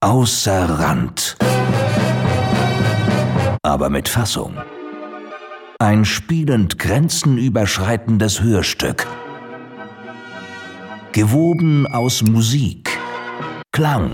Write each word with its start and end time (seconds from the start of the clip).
Außer 0.00 0.78
Rand. 0.78 1.36
Aber 3.64 3.90
mit 3.90 4.08
Fassung. 4.08 4.54
Ein 5.80 6.04
spielend 6.04 6.78
grenzenüberschreitendes 6.78 8.40
Hörstück. 8.40 9.08
Gewoben 11.10 11.88
aus 11.88 12.22
Musik, 12.22 12.96
Klang, 13.72 14.12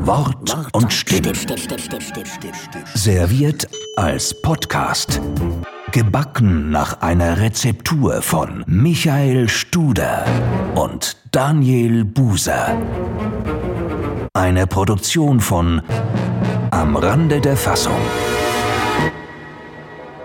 Wort 0.00 0.56
und 0.72 0.92
Stimme. 0.92 1.32
Serviert 2.94 3.68
als 3.94 4.42
Podcast. 4.42 5.20
Gebacken 5.92 6.70
nach 6.70 7.02
einer 7.02 7.38
Rezeptur 7.38 8.20
von 8.20 8.64
Michael 8.66 9.48
Studer 9.48 10.24
und 10.74 11.16
Daniel 11.30 12.04
Buser. 12.04 12.76
Eine 14.38 14.68
Produktion 14.68 15.40
von 15.40 15.82
Am 16.70 16.94
Rande 16.94 17.40
der 17.40 17.56
Fassung. 17.56 17.98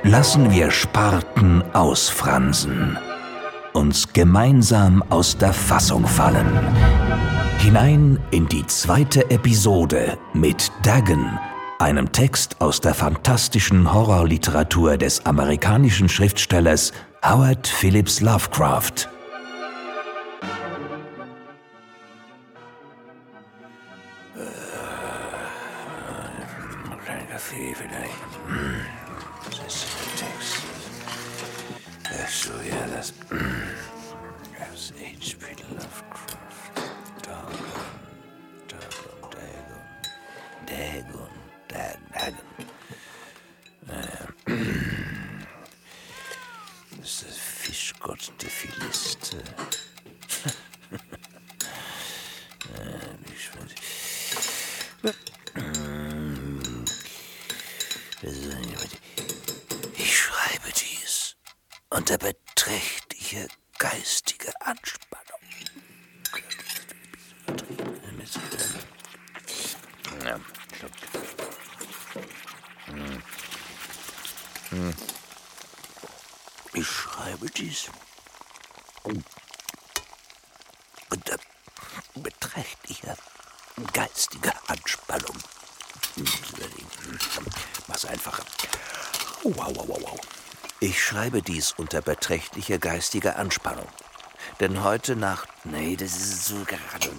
Lassen 0.04 0.52
wir 0.52 0.70
Sparten 0.70 1.64
ausfransen, 1.74 3.00
uns 3.74 4.14
gemeinsam 4.14 5.04
aus 5.10 5.36
der 5.40 5.52
Fassung 5.52 6.06
fallen. 6.06 6.46
Hinein 7.58 8.20
in 8.30 8.48
die 8.48 8.68
zweite 8.68 9.32
Episode 9.32 10.20
mit 10.36 10.72
Dagon, 10.84 11.40
einem 11.80 12.12
Text 12.12 12.62
aus 12.62 12.82
der 12.82 12.94
fantastischen 12.94 13.92
Horrorliteratur 13.92 14.98
des 14.98 15.26
amerikanischen 15.26 16.08
Schriftstellers 16.08 16.94
Howard 17.26 17.68
Phillips 17.68 18.22
Lovecraft. 18.22 19.10
Kleiner 27.34 27.40
Kaffee 27.40 27.74
vielleicht. 27.74 28.14
Hm. 28.48 28.86
Das 29.46 29.76
ist 29.76 29.88
der 30.00 30.28
Text. 30.28 30.64
Ach 32.06 32.30
so, 32.30 32.54
ja, 32.62 32.88
das. 32.96 33.14
hm. 33.30 33.64
Das 34.60 34.92
H.P. 34.92 35.56
Lovecraft. 35.74 36.43
Beträchtlicher 82.54 83.18
geistiger 83.94 84.54
Anspannung. 84.68 85.38
Mach's 87.88 88.06
einfacher. 88.06 88.44
Wow, 89.44 89.74
wow, 89.76 89.88
wow. 89.88 90.20
Ich 90.80 91.04
schreibe 91.04 91.42
dies 91.42 91.74
unter 91.78 92.02
beträchtlicher 92.02 92.78
geistiger 92.78 93.38
Anspannung. 93.38 93.88
Denn 94.60 94.84
heute 94.84 95.16
Nacht. 95.16 95.50
Nee, 95.64 95.96
das 95.96 96.16
ist 96.16 96.46
so 96.46 96.64
gerade. 96.66 97.10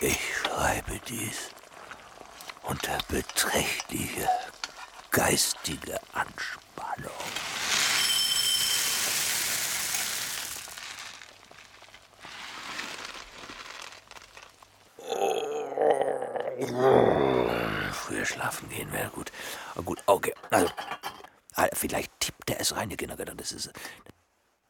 Ich 0.00 0.18
schreibe 0.42 1.00
dies 1.08 1.50
unter 2.62 2.98
beträchtlicher 3.08 4.28
geistiger 5.10 5.98
Anspannung. 6.12 7.10
Schlafen 18.38 18.68
gehen 18.68 18.92
wäre 18.92 19.10
gut. 19.10 19.32
Oh, 19.74 19.82
gut, 19.82 20.00
okay. 20.06 20.32
Also, 20.50 20.70
ah, 21.54 21.66
vielleicht 21.72 22.12
tippt 22.20 22.48
er 22.50 22.60
es 22.60 22.76
rein. 22.76 22.94
Das 23.36 23.50
ist. 23.52 23.72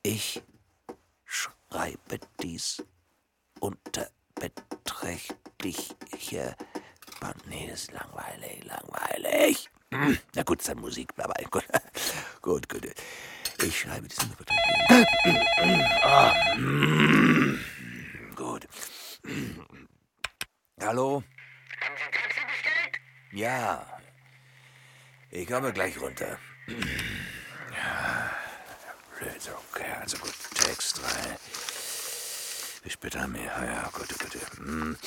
Ich 0.02 0.42
schreibe 1.26 2.18
dies 2.40 2.82
unter 3.60 4.08
beträchtlicher. 4.34 6.56
Nee, 7.46 7.68
das 7.70 7.82
ist 7.82 7.92
langweilig, 7.92 8.64
langweilig. 8.64 9.68
Hm, 9.92 10.18
Na 10.34 10.42
gut, 10.44 10.60
ist 10.60 10.68
dann 10.68 10.80
Musik 10.80 11.14
dabei. 11.16 11.44
Gut, 11.50 11.64
gut, 12.42 12.68
gut. 12.70 12.86
Ich 13.62 13.80
schreibe 13.80 14.08
dies 14.08 14.18
unter 14.18 14.36
beträchtlicher. 14.36 16.04
Ah, 16.04 16.32
hm, 16.54 17.60
Gut. 18.34 18.66
Hallo? 20.80 21.22
Ja. 23.38 23.87
Ich 25.31 25.47
komme 25.47 25.72
gleich 25.72 25.97
runter. 26.00 26.38
Ja. 26.66 28.31
Blöd, 29.16 29.50
okay, 29.71 29.93
also 30.00 30.19
gut. 30.19 30.34
Text 30.56 31.00
rein. 31.04 31.37
Bis 32.82 32.94
später 32.94 33.28
mehr. 33.28 33.44
Ja, 33.44 33.88
gut, 33.93 34.09
gut. 34.19 34.37
Hm. 34.56 34.99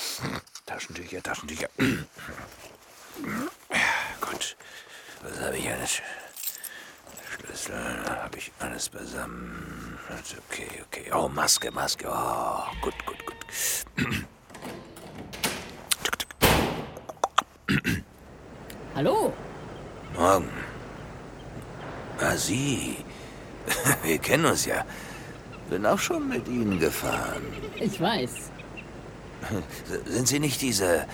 Taschentücher, 0.66 1.22
Taschentücher. 1.22 1.68
Gut. 4.22 4.56
Was 5.24 5.40
habe 5.42 5.58
ich 5.58 5.69
alles? 5.69 6.02
Schlüssel, 7.36 8.06
habe 8.08 8.38
ich 8.38 8.50
alles 8.59 8.88
beisammen. 8.88 10.00
Okay, 10.50 10.69
okay. 10.86 11.12
Oh, 11.12 11.28
Maske, 11.28 11.69
Maske. 11.72 12.08
Oh, 12.09 12.63
gut, 12.80 12.96
gut, 13.06 13.25
gut. 13.25 13.36
Hallo? 18.94 19.31
Morgen. 20.18 20.50
Ah, 22.19 22.35
Sie. 22.35 22.97
Wir 24.03 24.18
kennen 24.18 24.46
uns 24.46 24.66
ja. 24.66 24.84
Bin 25.69 25.85
auch 25.85 25.97
schon 25.97 26.28
mit 26.28 26.47
Ihnen 26.47 26.79
gefahren. 26.79 27.41
Ich 27.80 28.01
weiß. 28.01 28.51
Sind 30.06 30.28
Sie 30.28 30.40
nicht 30.40 30.62
dieser 30.62 31.06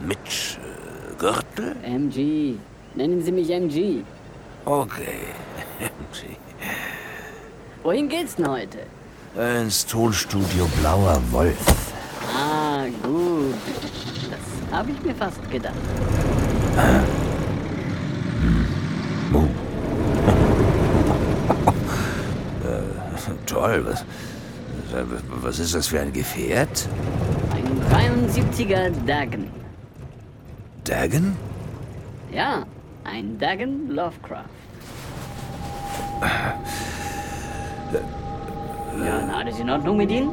Mitch 0.00 0.56
äh, 0.56 1.14
Gürtel? 1.18 1.76
MG. 1.82 2.56
Nennen 2.94 3.22
Sie 3.22 3.32
mich 3.32 3.50
MG. 3.50 4.02
Okay. 4.64 5.20
Wohin 7.82 8.08
geht's 8.08 8.36
denn 8.36 8.48
heute? 8.48 8.78
Ins 9.36 9.86
Tonstudio 9.86 10.66
Blauer 10.80 11.20
Wolf. 11.30 11.92
Ah, 12.34 12.86
gut. 13.02 13.54
Das 14.30 14.78
habe 14.78 14.90
ich 14.90 15.02
mir 15.02 15.14
fast 15.14 15.48
gedacht. 15.50 15.74
Oh. 19.32 19.46
äh, 22.66 23.46
toll. 23.46 23.84
Was, 23.86 24.04
was 25.42 25.58
ist 25.58 25.74
das 25.74 25.86
für 25.88 26.00
ein 26.00 26.12
Gefährt? 26.12 26.88
Ein 27.52 28.28
73er 28.28 28.90
Dagon. 29.06 29.48
Dagon? 30.84 31.36
Ja, 32.32 32.64
ein 33.04 33.38
Dagon 33.38 33.88
Lovecraft. 33.88 34.44
Ja, 39.04 39.22
na, 39.26 39.38
alles 39.38 39.58
in 39.58 39.70
Ordnung 39.70 39.96
mit 39.96 40.10
Ihnen? 40.10 40.30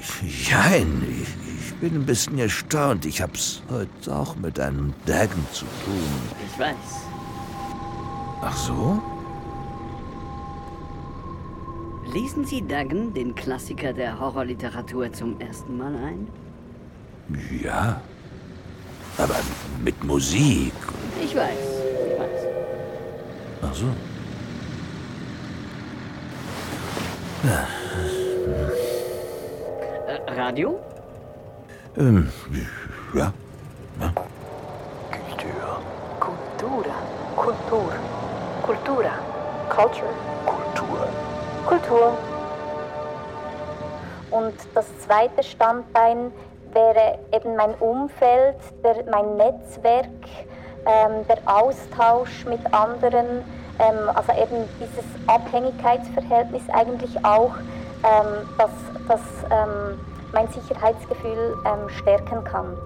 Ich, 0.00 0.22
ich 0.26 0.54
bin 1.84 2.00
ein 2.00 2.06
bisschen 2.06 2.38
erstaunt. 2.38 3.04
Ich 3.04 3.20
hab's 3.20 3.62
heute 3.70 4.16
auch 4.16 4.36
mit 4.36 4.58
einem 4.58 4.94
Dagon 5.04 5.46
zu 5.52 5.66
tun. 5.84 6.16
Ich 6.46 6.58
weiß. 6.58 6.74
Ach 8.40 8.56
so? 8.56 9.02
Lesen 12.10 12.46
Sie 12.46 12.66
Dagon, 12.66 13.12
den 13.12 13.34
Klassiker 13.34 13.92
der 13.92 14.18
Horrorliteratur, 14.18 15.12
zum 15.12 15.38
ersten 15.40 15.76
Mal 15.76 15.94
ein? 15.94 16.26
Ja. 17.62 18.00
Aber 19.18 19.36
mit 19.84 20.02
Musik. 20.04 20.72
Ich 21.22 21.36
weiß, 21.36 21.50
ich 21.50 22.18
weiß. 22.18 22.46
Ach 23.60 23.74
so. 23.74 23.86
Ja. 27.44 27.68
Äh, 30.08 30.32
Radio? 30.32 30.80
Ähm, 31.96 32.28
ja. 33.14 33.32
ja. 34.00 34.12
Kultur. 35.12 35.80
Cultura. 36.18 36.94
Kultur. 37.36 37.92
Kultura. 38.62 39.10
Culture. 39.68 40.14
Kultur. 40.44 41.08
Kultur. 41.66 42.18
Und 44.32 44.54
das 44.74 44.86
zweite 45.06 45.44
Standbein 45.44 46.32
wäre 46.72 47.18
eben 47.32 47.54
mein 47.54 47.74
Umfeld, 47.74 48.56
der, 48.82 49.04
mein 49.08 49.36
Netzwerk, 49.36 50.08
ähm, 50.86 51.24
der 51.28 51.38
Austausch 51.46 52.44
mit 52.46 52.60
anderen, 52.74 53.44
ähm, 53.78 54.10
also 54.12 54.32
eben 54.32 54.68
dieses 54.80 55.04
Abhängigkeitsverhältnis 55.28 56.62
eigentlich 56.72 57.24
auch, 57.24 57.54
ähm, 58.02 58.48
das, 58.58 58.70
das 59.06 59.20
ähm, 59.52 60.00
mein 60.34 60.48
Sicherheitsgefühl 60.48 61.56
ähm, 61.64 61.88
stärken 61.88 62.42
kann. 62.44 62.76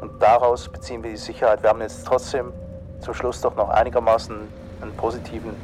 Und 0.00 0.20
daraus 0.20 0.68
beziehen 0.68 1.02
wir 1.02 1.10
die 1.12 1.16
Sicherheit. 1.16 1.62
Wir 1.62 1.70
haben 1.70 1.80
jetzt 1.80 2.04
trotzdem 2.04 2.52
zum 3.00 3.14
Schluss 3.14 3.40
doch 3.40 3.54
noch 3.54 3.68
einigermaßen 3.68 4.36
einen 4.82 4.96
positiven 4.96 5.54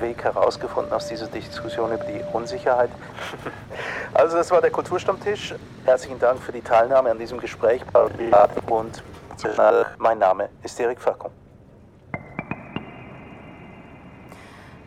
Weg 0.00 0.24
herausgefunden 0.24 0.92
aus 0.92 1.06
dieser 1.06 1.28
Diskussion 1.28 1.92
über 1.92 2.04
die 2.04 2.20
Unsicherheit. 2.32 2.90
Also 4.14 4.38
das 4.38 4.50
war 4.50 4.62
der 4.62 4.70
Kulturstammtisch. 4.70 5.54
Herzlichen 5.84 6.18
Dank 6.18 6.40
für 6.40 6.50
die 6.50 6.62
Teilnahme 6.62 7.10
an 7.10 7.18
diesem 7.18 7.38
Gespräch 7.38 7.82
und 7.92 8.92
mein 9.98 10.18
Name 10.18 10.48
ist 10.62 10.80
Erik 10.80 10.98
Fackung. 10.98 11.30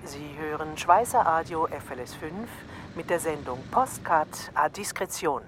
Sie 0.03 0.35
hören 0.39 0.75
Schweizer 0.75 1.19
Radio 1.19 1.67
FLS 1.67 2.15
5 2.15 2.33
mit 2.95 3.11
der 3.11 3.19
Sendung 3.19 3.59
Postcard 3.69 4.51
à 4.55 4.67
Diskretion. 4.67 5.43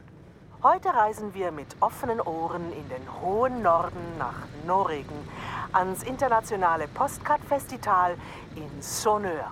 Heute 0.63 0.93
reisen 0.93 1.33
wir 1.33 1.51
mit 1.51 1.75
offenen 1.79 2.21
Ohren 2.21 2.71
in 2.71 2.87
den 2.87 3.01
hohen 3.19 3.63
Norden 3.63 4.19
nach 4.19 4.35
Norwegen 4.67 5.27
ans 5.71 6.03
internationale 6.03 6.87
Postcard-Festival 6.87 8.15
in 8.55 8.69
Sonneur. 8.79 9.51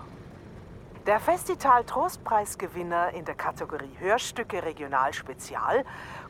Der 1.07 1.19
Festival 1.19 1.83
Trostpreisgewinner 1.83 3.09
in 3.15 3.25
der 3.25 3.33
Kategorie 3.33 3.89
Hörstücke 3.97 4.61
Regional 4.61 5.11
Spezial 5.11 5.83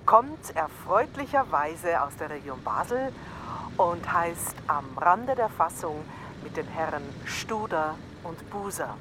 kommt 0.06 0.56
erfreulicherweise 0.56 2.02
aus 2.02 2.16
der 2.16 2.30
Region 2.30 2.64
Basel 2.64 3.12
und 3.76 4.14
heißt 4.14 4.56
am 4.68 4.98
Rande 4.98 5.36
der 5.36 5.50
Fassung 5.50 6.06
mit 6.42 6.56
den 6.56 6.68
Herren 6.68 7.04
Studer 7.26 7.96
und 8.24 8.50
Buser. 8.50 8.96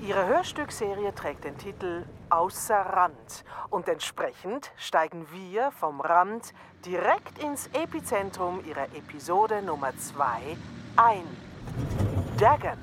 Ihre 0.00 0.26
Hörstückserie 0.26 1.14
trägt 1.14 1.44
den 1.44 1.58
Titel 1.58 2.06
Außer 2.34 2.74
Rand 2.74 3.44
und 3.70 3.88
entsprechend 3.88 4.72
steigen 4.76 5.24
wir 5.30 5.70
vom 5.70 6.00
Rand 6.00 6.52
direkt 6.84 7.38
ins 7.38 7.68
Epizentrum 7.68 8.58
ihrer 8.66 8.86
Episode 8.96 9.62
Nummer 9.62 9.96
2 9.96 10.56
ein. 10.96 11.22
Dagon 12.36 12.76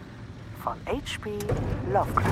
von 0.63 0.77
H.P. 0.85 1.37
Lovecraft. 1.91 2.31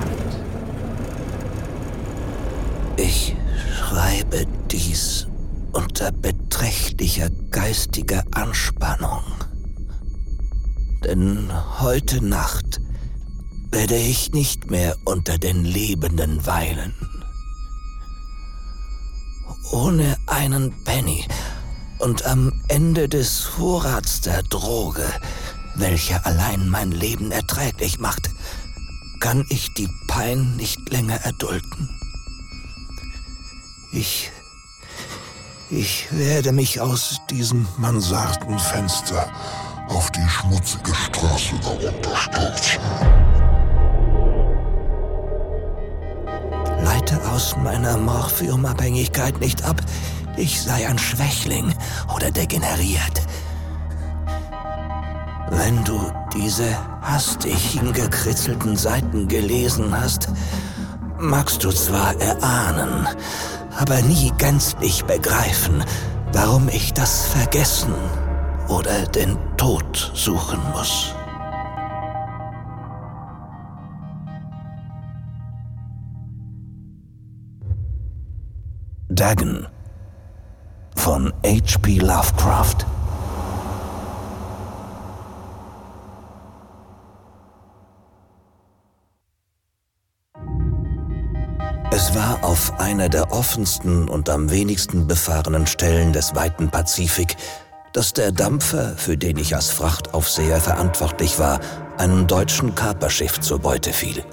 Ich 2.96 3.36
schreibe 3.76 4.46
dies 4.70 5.28
unter 5.72 6.12
beträchtlicher 6.12 7.28
geistiger 7.50 8.24
Anspannung. 8.32 9.24
Denn 11.04 11.52
heute 11.80 12.24
Nacht 12.24 12.80
werde 13.70 13.96
ich 13.96 14.32
nicht 14.32 14.70
mehr 14.70 14.96
unter 15.04 15.38
den 15.38 15.64
Lebenden 15.64 16.44
weilen. 16.46 16.94
Ohne 19.70 20.16
einen 20.26 20.72
Penny 20.84 21.26
und 21.98 22.26
am 22.26 22.52
Ende 22.68 23.08
des 23.08 23.40
Vorrats 23.40 24.22
der 24.22 24.42
Droge, 24.42 25.06
welche 25.76 26.24
allein 26.24 26.68
mein 26.68 26.90
Leben 26.90 27.30
erträglich 27.30 28.00
macht, 28.00 28.30
kann 29.20 29.44
ich 29.50 29.72
die 29.74 29.88
Pein 30.08 30.56
nicht 30.56 30.90
länger 30.90 31.20
erdulden. 31.22 31.88
Ich. 33.92 34.30
Ich 35.72 36.08
werde 36.10 36.50
mich 36.50 36.80
aus 36.80 37.20
diesem 37.30 37.68
Mansardenfenster 37.78 39.30
auf 39.88 40.10
die 40.10 40.28
schmutzige 40.28 40.92
Straße 40.92 41.54
darunter 41.62 42.16
stürzen. 42.16 43.29
Leite 47.10 47.28
aus 47.30 47.56
meiner 47.56 47.96
Morphiumabhängigkeit 47.96 49.40
nicht 49.40 49.64
ab, 49.64 49.80
ich 50.36 50.62
sei 50.62 50.86
ein 50.86 50.98
Schwächling 50.98 51.74
oder 52.14 52.30
degeneriert. 52.30 53.22
Wenn 55.50 55.82
du 55.84 56.00
diese 56.36 56.66
hastig 57.02 57.56
hingekritzelten 57.72 58.76
Seiten 58.76 59.26
gelesen 59.26 59.98
hast, 59.98 60.28
magst 61.18 61.64
du 61.64 61.72
zwar 61.72 62.14
erahnen, 62.20 63.08
aber 63.76 64.02
nie 64.02 64.32
gänzlich 64.38 65.04
begreifen, 65.04 65.82
warum 66.32 66.68
ich 66.68 66.92
das 66.92 67.26
Vergessen 67.26 67.94
oder 68.68 69.06
den 69.06 69.36
Tod 69.56 70.12
suchen 70.14 70.60
muss. 70.72 71.14
Dagon 79.20 79.66
von 80.96 81.30
H.P. 81.44 81.98
Lovecraft 81.98 82.86
Es 91.92 92.14
war 92.14 92.42
auf 92.42 92.80
einer 92.80 93.10
der 93.10 93.30
offensten 93.30 94.08
und 94.08 94.30
am 94.30 94.50
wenigsten 94.50 95.06
befahrenen 95.06 95.66
Stellen 95.66 96.14
des 96.14 96.34
weiten 96.34 96.70
Pazifik, 96.70 97.36
dass 97.92 98.14
der 98.14 98.32
Dampfer, 98.32 98.96
für 98.96 99.18
den 99.18 99.36
ich 99.36 99.54
als 99.54 99.68
Frachtaufseher 99.68 100.62
verantwortlich 100.62 101.38
war, 101.38 101.60
einem 101.98 102.26
deutschen 102.26 102.74
Kaperschiff 102.74 103.38
zur 103.38 103.58
Beute 103.58 103.92
fiel. 103.92 104.24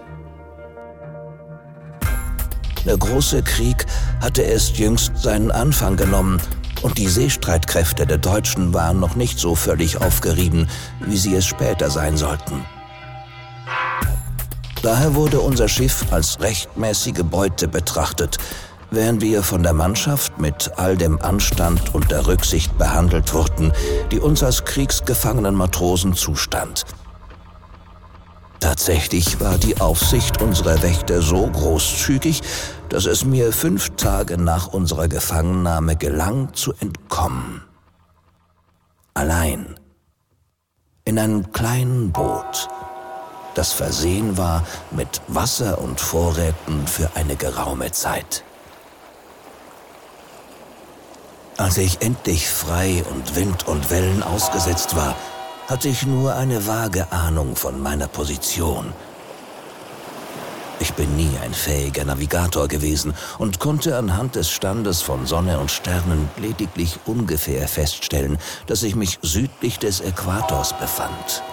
Der 2.88 2.98
große 2.98 3.44
Krieg 3.44 3.86
hatte 4.22 4.44
erst 4.44 4.78
jüngst 4.78 5.12
seinen 5.18 5.52
Anfang 5.52 5.98
genommen 5.98 6.42
und 6.84 6.98
die 6.98 7.10
Seestreitkräfte 7.10 8.06
der 8.06 8.18
Deutschen 8.18 8.74
waren 8.74 9.02
noch 9.02 9.16
nicht 9.16 9.40
so 9.40 9.56
völlig 9.56 10.00
aufgerieben, 10.00 10.70
wie 11.02 11.18
sie 11.18 11.36
es 11.36 11.46
später 11.46 11.90
sein 11.90 12.16
sollten. 12.16 12.64
Daher 14.82 15.16
wurde 15.16 15.42
unser 15.42 15.68
Schiff 15.68 16.06
als 16.12 16.40
rechtmäßige 16.40 17.24
Beute 17.30 17.68
betrachtet, 17.68 18.38
während 18.90 19.22
wir 19.22 19.44
von 19.44 19.64
der 19.64 19.74
Mannschaft 19.74 20.40
mit 20.40 20.72
all 20.78 20.96
dem 20.96 21.22
Anstand 21.22 21.94
und 21.94 22.10
der 22.10 22.26
Rücksicht 22.26 22.78
behandelt 22.78 23.34
wurden, 23.34 23.74
die 24.12 24.20
uns 24.20 24.44
als 24.44 24.64
kriegsgefangenen 24.64 25.56
Matrosen 25.56 26.14
zustand. 26.14 26.86
Tatsächlich 28.60 29.40
war 29.40 29.58
die 29.58 29.80
Aufsicht 29.80 30.42
unserer 30.42 30.82
Wächter 30.82 31.22
so 31.22 31.48
großzügig, 31.48 32.42
dass 32.90 33.06
es 33.06 33.24
mir 33.24 33.54
fünf 33.54 33.92
Tage 33.92 34.38
nach 34.38 34.68
unserer 34.68 35.08
Gefangennahme 35.08 35.96
gelang, 35.96 36.54
zu 36.54 36.74
entkommen. 36.80 37.64
Allein. 39.14 39.76
In 41.06 41.20
einem 41.20 41.52
kleinen 41.52 42.12
Boot, 42.12 42.68
das 43.56 43.74
versehen 43.74 44.38
war 44.38 44.66
mit 44.92 45.22
Wasser 45.28 45.80
und 45.80 46.02
Vorräten 46.02 46.86
für 46.86 47.10
eine 47.16 47.36
geraume 47.36 47.92
Zeit. 47.92 48.44
Als 51.58 51.78
ich 51.78 52.02
endlich 52.02 52.48
frei 52.48 53.04
und 53.10 53.36
Wind 53.36 53.68
und 53.68 53.90
Wellen 53.90 54.22
ausgesetzt 54.22 54.96
war, 54.96 55.16
hatte 55.68 55.90
ich 55.90 56.06
nur 56.06 56.34
eine 56.34 56.66
vage 56.66 57.12
Ahnung 57.12 57.56
von 57.58 57.82
meiner 57.82 58.08
Position. 58.08 58.94
Ich 60.80 60.94
bin 60.94 61.16
nie 61.18 61.32
ein 61.44 61.54
fähiger 61.54 62.06
Navigator 62.06 62.68
gewesen 62.68 63.14
und 63.38 63.60
konnte 63.60 63.98
anhand 63.98 64.36
des 64.36 64.50
Standes 64.50 65.02
von 65.02 65.26
Sonne 65.26 65.60
und 65.60 65.70
Sternen 65.70 66.30
lediglich 66.38 67.00
ungefähr 67.06 67.68
feststellen, 67.68 68.38
dass 68.68 68.84
ich 68.84 68.96
mich 68.96 69.20
südlich 69.22 69.78
des 69.78 70.00
Äquators 70.00 70.78
befand. 70.78 71.44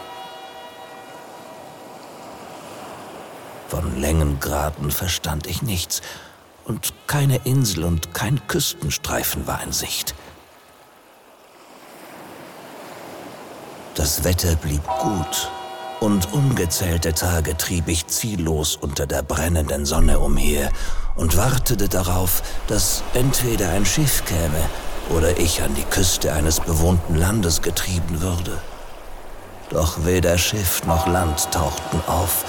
Von 3.68 4.00
Längengraden 4.00 4.92
verstand 4.92 5.48
ich 5.48 5.62
nichts, 5.62 6.02
und 6.64 6.94
keine 7.06 7.40
Insel 7.44 7.84
und 7.84 8.14
kein 8.14 8.46
Küstenstreifen 8.46 9.46
war 9.46 9.62
in 9.62 9.72
Sicht. 9.72 10.14
Das 13.94 14.24
Wetter 14.24 14.56
blieb 14.56 14.82
gut 14.98 15.50
und 16.00 16.32
ungezählte 16.32 17.14
Tage 17.14 17.56
trieb 17.56 17.86
ich 17.86 18.08
ziellos 18.08 18.74
unter 18.74 19.06
der 19.06 19.22
brennenden 19.22 19.86
Sonne 19.86 20.18
umher 20.18 20.70
und 21.14 21.36
wartete 21.36 21.88
darauf, 21.88 22.42
dass 22.66 23.04
entweder 23.14 23.70
ein 23.70 23.86
Schiff 23.86 24.24
käme 24.24 24.68
oder 25.10 25.38
ich 25.38 25.62
an 25.62 25.76
die 25.76 25.84
Küste 25.84 26.32
eines 26.32 26.58
bewohnten 26.58 27.14
Landes 27.14 27.62
getrieben 27.62 28.20
würde. 28.20 28.58
Doch 29.70 30.04
weder 30.04 30.38
Schiff 30.38 30.84
noch 30.86 31.06
Land 31.06 31.52
tauchten 31.52 32.00
auf, 32.08 32.44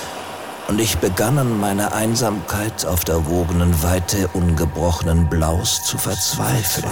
und 0.67 0.81
ich 0.81 0.97
begann 0.97 1.37
an 1.37 1.59
meiner 1.59 1.93
Einsamkeit 1.93 2.87
auf 2.87 3.05
der 3.05 3.29
wogenen 3.29 3.83
Weite 3.83 4.27
ungebrochenen 4.29 5.29
Blaus 5.29 5.83
zu 5.83 5.99
verzweifeln. 5.99 6.89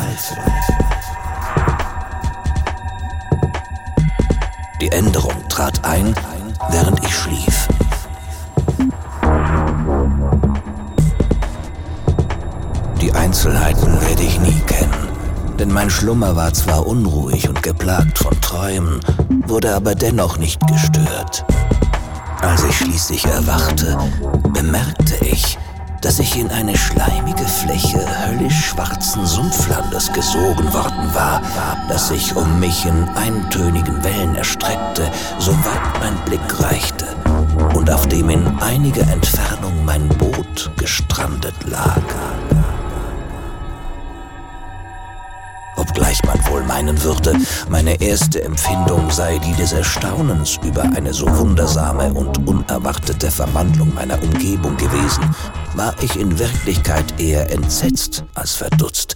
Die 4.84 4.92
Änderung 4.92 5.48
trat 5.48 5.86
ein, 5.86 6.13
während 6.70 7.02
ich 7.06 7.16
schlief. 7.16 7.70
Die 13.00 13.13
Einzelheiten 13.13 14.02
werde 14.02 14.24
ich 14.24 14.42
nie 14.42 14.60
kennen, 14.68 15.08
denn 15.58 15.72
mein 15.72 15.90
Schlummer 15.90 16.36
war 16.36 16.54
zwar 16.54 16.86
unruhig 16.86 17.48
und 17.48 17.63
geplagt 17.63 18.20
von 18.20 18.42
Träumen, 18.42 19.00
wurde 19.48 19.74
aber 19.74 19.96
dennoch 19.96 20.38
nicht 20.38 20.60
gestört. 20.68 21.46
Als 22.42 22.66
ich 22.66 22.75
schließlich 22.75 23.24
erwachte, 23.24 23.98
bemerkte 24.52 25.16
ich, 25.24 25.58
dass 26.03 26.19
ich 26.19 26.38
in 26.38 26.51
eine 26.51 26.77
schleimige 26.77 27.45
Fläche 27.45 28.05
höllisch 28.27 28.65
schwarzen 28.65 29.25
Sumpflandes 29.25 30.12
gesogen 30.12 30.72
worden 30.74 31.15
war, 31.15 31.41
das 31.88 32.10
sich 32.10 32.36
um 32.36 32.60
mich 32.60 32.86
in 32.86 33.07
eintönigen 33.15 34.03
Wellen 34.03 34.36
erstreckte, 34.36 35.10
soweit 35.39 36.00
mein 36.01 36.15
Blick 36.25 36.62
reichte, 36.62 37.07
und 37.74 37.89
auf 37.89 38.07
dem 38.07 38.29
in 38.29 38.45
einiger 38.60 39.07
Entfernung 39.07 39.86
mein 39.86 40.10
Boot 40.10 40.72
gestrandet 40.77 41.55
lag. 41.65 42.01
obgleich 45.93 46.24
man 46.24 46.33
wohl 46.53 46.63
meinen 46.63 47.01
würde, 47.03 47.33
meine 47.67 48.00
erste 48.00 48.43
Empfindung 48.43 49.10
sei 49.10 49.39
die 49.39 49.53
des 49.53 49.74
Erstaunens 49.74 50.60
über 50.63 50.83
eine 50.83 51.12
so 51.12 51.25
wundersame 51.38 52.13
und 52.13 52.48
unerwartete 52.48 53.31
Verwandlung 53.31 53.93
meiner 53.95 54.22
Umgebung 54.22 54.77
gewesen, 54.77 55.36
war 55.74 55.95
ich 56.01 56.15
in 56.15 56.38
Wirklichkeit 56.38 57.19
eher 57.19 57.51
entsetzt 57.51 58.24
als 58.36 58.53
verdutzt. 58.53 59.15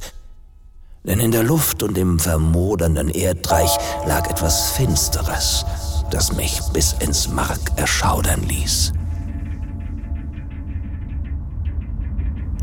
Denn 1.04 1.20
in 1.20 1.32
der 1.32 1.44
Luft 1.44 1.84
und 1.84 1.96
im 1.98 2.18
vermodernden 2.18 3.10
Erdreich 3.10 3.78
lag 4.08 4.28
etwas 4.30 4.72
Finsteres, 4.72 5.64
das 6.10 6.34
mich 6.34 6.60
bis 6.74 6.96
ins 7.00 7.30
Mark 7.30 7.60
erschaudern 7.76 8.42
ließ. 8.42 8.94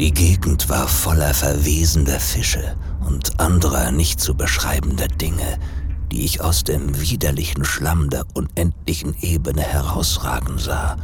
Die 0.00 0.12
Gegend 0.12 0.68
war 0.68 0.88
voller 0.88 1.32
verwesender 1.32 2.18
Fische 2.18 2.76
und 3.04 3.40
anderer 3.40 3.90
nicht 3.90 4.20
zu 4.20 4.34
beschreibender 4.34 5.08
Dinge, 5.08 5.58
die 6.10 6.24
ich 6.24 6.40
aus 6.40 6.64
dem 6.64 7.00
widerlichen 7.00 7.64
Schlamm 7.64 8.10
der 8.10 8.24
unendlichen 8.34 9.14
Ebene 9.20 9.62
herausragen 9.62 10.58
sah. 10.58 10.96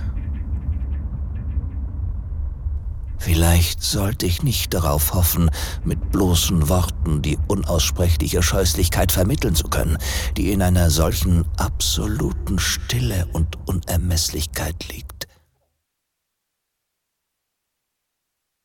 Vielleicht 3.19 3.83
sollte 3.83 4.25
ich 4.25 4.43
nicht 4.43 4.73
darauf 4.73 5.13
hoffen, 5.13 5.51
mit 5.85 6.11
bloßen 6.11 6.71
Worten 6.71 7.21
die 7.21 7.39
unaussprechliche 7.49 8.43
Scheußlichkeit 8.43 9.13
vermitteln 9.13 9.55
zu 9.55 9.69
können, 9.69 9.99
die 10.39 10.53
in 10.53 10.63
einer 10.63 10.89
solchen 10.89 11.45
absoluten 11.59 12.59
Stille 12.59 13.29
und 13.35 13.59
Unermesslichkeit 13.69 14.89
liegt. 14.89 15.29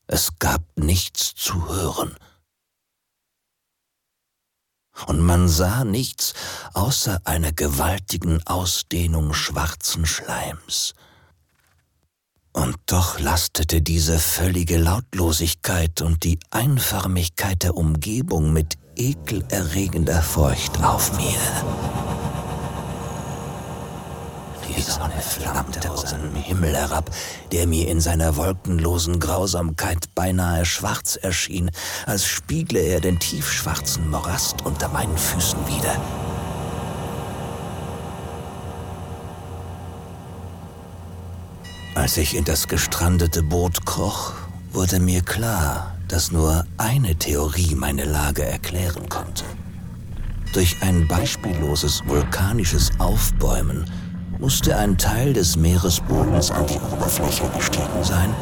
Es 0.06 0.38
gab 0.38 0.62
nichts 0.76 1.34
zu 1.34 1.68
hören 1.68 2.16
und 5.06 5.20
man 5.20 5.48
sah 5.48 5.84
nichts 5.84 6.34
außer 6.72 7.20
einer 7.24 7.52
gewaltigen 7.52 8.40
Ausdehnung 8.46 9.34
schwarzen 9.34 10.06
Schleims. 10.06 10.94
Und 12.52 12.76
doch 12.86 13.20
lastete 13.20 13.82
diese 13.82 14.18
völlige 14.18 14.78
Lautlosigkeit 14.78 16.00
und 16.00 16.24
die 16.24 16.38
Einförmigkeit 16.50 17.62
der 17.62 17.76
Umgebung 17.76 18.52
mit 18.54 18.78
ekelerregender 18.96 20.22
Furcht 20.22 20.82
auf 20.82 21.12
mir. 21.18 22.35
Die 24.68 24.80
Sonne 24.82 25.20
flammte 25.20 25.90
aus 25.90 26.12
einem 26.12 26.34
Himmel 26.34 26.74
herab, 26.74 27.10
der 27.52 27.66
mir 27.66 27.88
in 27.88 28.00
seiner 28.00 28.36
wolkenlosen 28.36 29.20
Grausamkeit 29.20 30.14
beinahe 30.14 30.64
schwarz 30.64 31.16
erschien, 31.16 31.70
als 32.06 32.24
spiegle 32.24 32.80
er 32.80 33.00
den 33.00 33.18
tiefschwarzen 33.18 34.10
Morast 34.10 34.64
unter 34.64 34.88
meinen 34.88 35.16
Füßen 35.16 35.58
wieder. 35.68 36.00
Als 41.94 42.16
ich 42.18 42.36
in 42.36 42.44
das 42.44 42.68
gestrandete 42.68 43.42
Boot 43.42 43.86
kroch, 43.86 44.34
wurde 44.72 45.00
mir 45.00 45.22
klar, 45.22 45.96
dass 46.08 46.30
nur 46.30 46.66
eine 46.76 47.16
Theorie 47.16 47.74
meine 47.74 48.04
Lage 48.04 48.44
erklären 48.44 49.08
konnte. 49.08 49.44
Durch 50.52 50.76
ein 50.82 51.08
beispielloses 51.08 52.02
vulkanisches 52.06 52.90
Aufbäumen 52.98 53.90
musste 54.38 54.76
ein 54.76 54.98
Teil 54.98 55.32
des 55.32 55.56
Meeresbodens 55.56 56.50
an 56.50 56.66
die 56.66 56.78
Oberfläche 56.92 57.44
gestiegen 57.56 58.02
sein, 58.02 58.34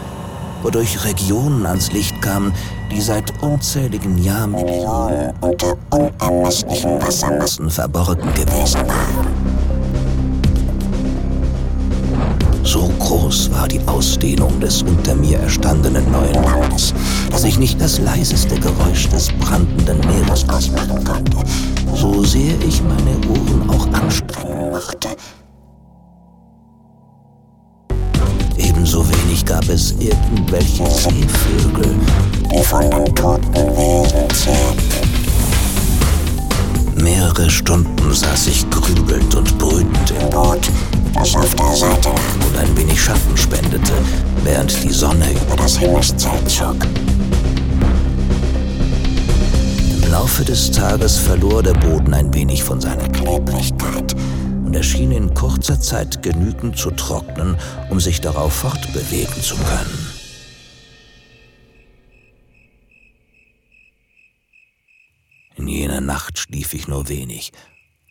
wodurch 0.63 1.05
Regionen 1.05 1.67
ans 1.67 1.93
Licht 1.93 2.21
kamen, 2.21 2.53
die 2.91 3.01
seit 3.01 3.33
unzähligen 3.43 4.23
Jahrmillionen 4.23 5.33
unter 5.41 5.77
unermesslichen 5.91 7.01
Wassermassen 7.01 7.71
verborgen 7.71 8.33
gewesen 8.35 8.81
waren. 8.87 9.65
So 12.63 12.91
groß 12.99 13.53
war 13.53 13.69
die 13.69 13.81
Ausdehnung 13.87 14.59
des 14.59 14.83
unter 14.83 15.15
mir 15.15 15.39
erstandenen 15.39 16.11
neuen 16.11 16.43
Landes, 16.43 16.95
dass 17.31 17.45
ich 17.45 17.59
nicht 17.59 17.81
das 17.81 17.99
leiseste 17.99 18.59
Geräusch 18.59 19.09
des 19.11 19.29
brandenden 19.33 20.01
Meeres 20.01 20.49
ausmachen 20.49 21.05
konnte, 21.05 21.37
so 21.95 22.25
sehr 22.25 22.55
ich 22.67 22.83
meine 22.83 23.17
Ohren 23.29 23.71
auch 23.71 23.87
anstrengen 23.93 24.71
mochte. 24.71 25.09
Gab 29.45 29.69
es 29.69 29.93
irgendwelche 29.99 30.87
Seevögel, 30.87 31.95
die 32.51 32.63
von 32.63 32.91
den 32.91 33.15
toten 33.15 33.55
Wesen 33.55 34.31
zählten. 34.31 35.05
Mehrere 37.03 37.51
Stunden 37.51 38.13
saß 38.13 38.47
ich 38.47 38.69
grübelnd 38.71 39.35
und 39.35 39.59
brütend 39.59 40.15
im 40.19 40.31
Boot, 40.31 40.71
das 41.15 41.37
auf 41.37 41.55
der 41.57 41.75
Seite 41.75 42.09
lag 42.09 42.47
und 42.47 42.57
ein 42.59 42.77
wenig 42.77 42.99
Schatten 43.01 43.37
spendete, 43.37 43.93
während 44.45 44.83
die 44.83 44.93
Sonne 44.93 45.27
über 45.31 45.57
das 45.57 45.77
Himmelszelt 45.77 46.49
zog. 46.49 46.77
Im 50.03 50.11
Laufe 50.11 50.45
des 50.45 50.71
Tages 50.71 51.19
verlor 51.19 51.63
der 51.63 51.75
Boden 51.75 52.15
ein 52.15 52.33
wenig 52.33 52.65
von 52.65 52.81
seiner 52.81 53.09
Klebrigkeit 53.11 54.15
und 54.64 54.75
erschien 54.75 55.12
in 55.12 55.35
kurzer 55.35 55.80
Zeit 55.80 56.23
genügend 56.23 56.78
zu 56.78 56.90
trocknen, 56.90 57.56
um 57.90 58.00
sich 58.00 58.21
darauf 58.21 58.52
fortbewegen 58.52 59.42
zu 59.42 59.56
können. 59.56 60.14
In 65.56 65.68
jener 65.68 66.00
Nacht 66.00 66.38
schlief 66.38 66.75
ich 66.75 66.88
nur 66.88 67.09
wenig, 67.09 67.52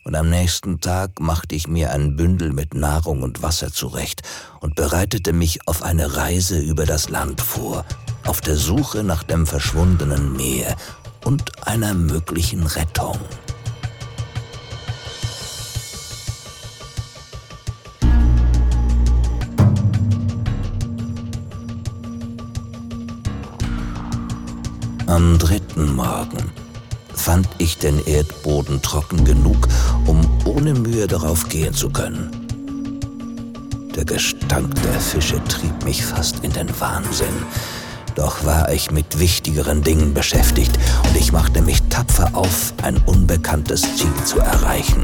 und 0.04 0.14
am 0.14 0.28
nächsten 0.28 0.80
Tag 0.80 1.18
machte 1.18 1.54
ich 1.54 1.66
mir 1.66 1.92
ein 1.92 2.16
Bündel 2.16 2.52
mit 2.52 2.74
Nahrung 2.74 3.22
und 3.22 3.42
Wasser 3.42 3.72
zurecht 3.72 4.22
und 4.60 4.74
bereitete 4.74 5.32
mich 5.32 5.66
auf 5.66 5.82
eine 5.82 6.16
Reise 6.16 6.58
über 6.58 6.84
das 6.84 7.08
Land 7.08 7.40
vor, 7.40 7.84
auf 8.24 8.40
der 8.40 8.56
Suche 8.56 9.02
nach 9.02 9.22
dem 9.22 9.46
verschwundenen 9.46 10.36
Meer 10.36 10.76
und 11.24 11.66
einer 11.66 11.94
möglichen 11.94 12.66
Rettung. 12.66 13.18
Am 25.06 25.38
dritten 25.38 25.94
Morgen 25.94 26.50
fand 27.14 27.46
ich 27.58 27.76
den 27.76 28.02
Erdboden 28.06 28.80
trocken 28.80 29.24
genug, 29.24 29.68
um 30.06 30.20
ohne 30.46 30.72
Mühe 30.72 31.06
darauf 31.06 31.48
gehen 31.50 31.74
zu 31.74 31.90
können. 31.90 32.30
Der 33.94 34.06
Gestank 34.06 34.74
der 34.82 34.98
Fische 35.00 35.44
trieb 35.44 35.84
mich 35.84 36.04
fast 36.04 36.42
in 36.42 36.52
den 36.54 36.68
Wahnsinn. 36.80 37.36
Doch 38.14 38.46
war 38.46 38.72
ich 38.72 38.90
mit 38.90 39.18
wichtigeren 39.18 39.82
Dingen 39.82 40.14
beschäftigt 40.14 40.78
und 41.06 41.16
ich 41.16 41.32
machte 41.32 41.60
mich 41.60 41.82
tapfer 41.90 42.30
auf, 42.32 42.72
ein 42.82 42.96
unbekanntes 43.04 43.82
Ziel 43.96 44.24
zu 44.24 44.38
erreichen. 44.38 45.02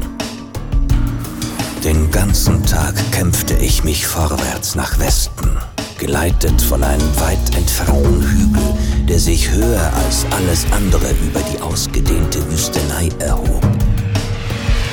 Den 1.83 2.09
ganzen 2.09 2.65
Tag 2.65 2.95
kämpfte 3.11 3.53
ich 3.55 3.83
mich 3.83 4.07
vorwärts 4.07 4.73
nach 4.73 4.97
Westen 4.97 5.59
geleitet 6.01 6.59
von 6.63 6.83
einem 6.83 7.19
weit 7.19 7.55
entfernten 7.55 8.23
Hügel, 8.23 8.73
der 9.07 9.19
sich 9.19 9.51
höher 9.51 9.93
als 10.03 10.25
alles 10.31 10.65
andere 10.71 11.11
über 11.11 11.39
die 11.41 11.61
ausgedehnte 11.61 12.39
Wüstenei 12.51 13.09
erhob. 13.19 13.63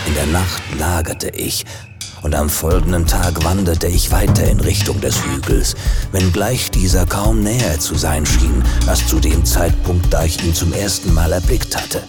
In 0.07 0.15
der 0.15 0.27
Nacht 0.27 0.63
lagerte 0.79 1.31
ich, 1.31 1.65
und 2.21 2.35
am 2.35 2.51
folgenden 2.51 3.07
Tag 3.07 3.43
wanderte 3.43 3.87
ich 3.87 4.11
weiter 4.11 4.45
in 4.45 4.61
Richtung 4.61 5.01
des 5.01 5.17
Hügels, 5.25 5.77
wenngleich 6.13 6.71
dieser 6.71 7.07
kaum 7.07 7.41
näher 7.43 7.79
zu 7.79 7.95
sein 7.95 8.27
schien 8.27 8.63
als 8.87 9.07
zu 9.07 9.19
dem 9.19 9.47
Zeitpunkt, 9.47 10.13
da 10.13 10.25
ich 10.25 10.45
ihn 10.45 10.53
zum 10.53 10.75
ersten 10.75 11.15
Mal 11.15 11.33
erblickt 11.33 11.75
hatte. 11.75 12.03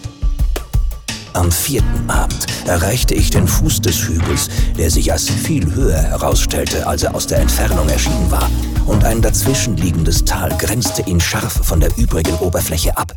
Am 1.40 1.54
vierten 1.54 2.10
Abend 2.10 2.48
erreichte 2.68 3.16
ich 3.16 3.30
den 3.30 3.48
Fuß 3.48 3.80
des 3.80 4.10
Hügels, 4.10 4.50
der 4.78 4.92
sich 4.92 5.14
als 5.14 5.30
viel 5.30 5.74
höher 5.74 6.02
herausstellte, 6.02 6.86
als 6.86 7.04
er 7.04 7.16
aus 7.16 7.28
der 7.28 7.40
Entfernung 7.40 7.88
erschienen 7.88 8.30
war, 8.30 8.52
und 8.86 9.06
ein 9.06 9.22
dazwischenliegendes 9.22 10.26
Tal 10.26 10.50
grenzte 10.58 11.04
ihn 11.04 11.22
scharf 11.22 11.66
von 11.66 11.80
der 11.80 11.96
übrigen 11.96 12.36
Oberfläche 12.40 12.98
ab. 12.98 13.14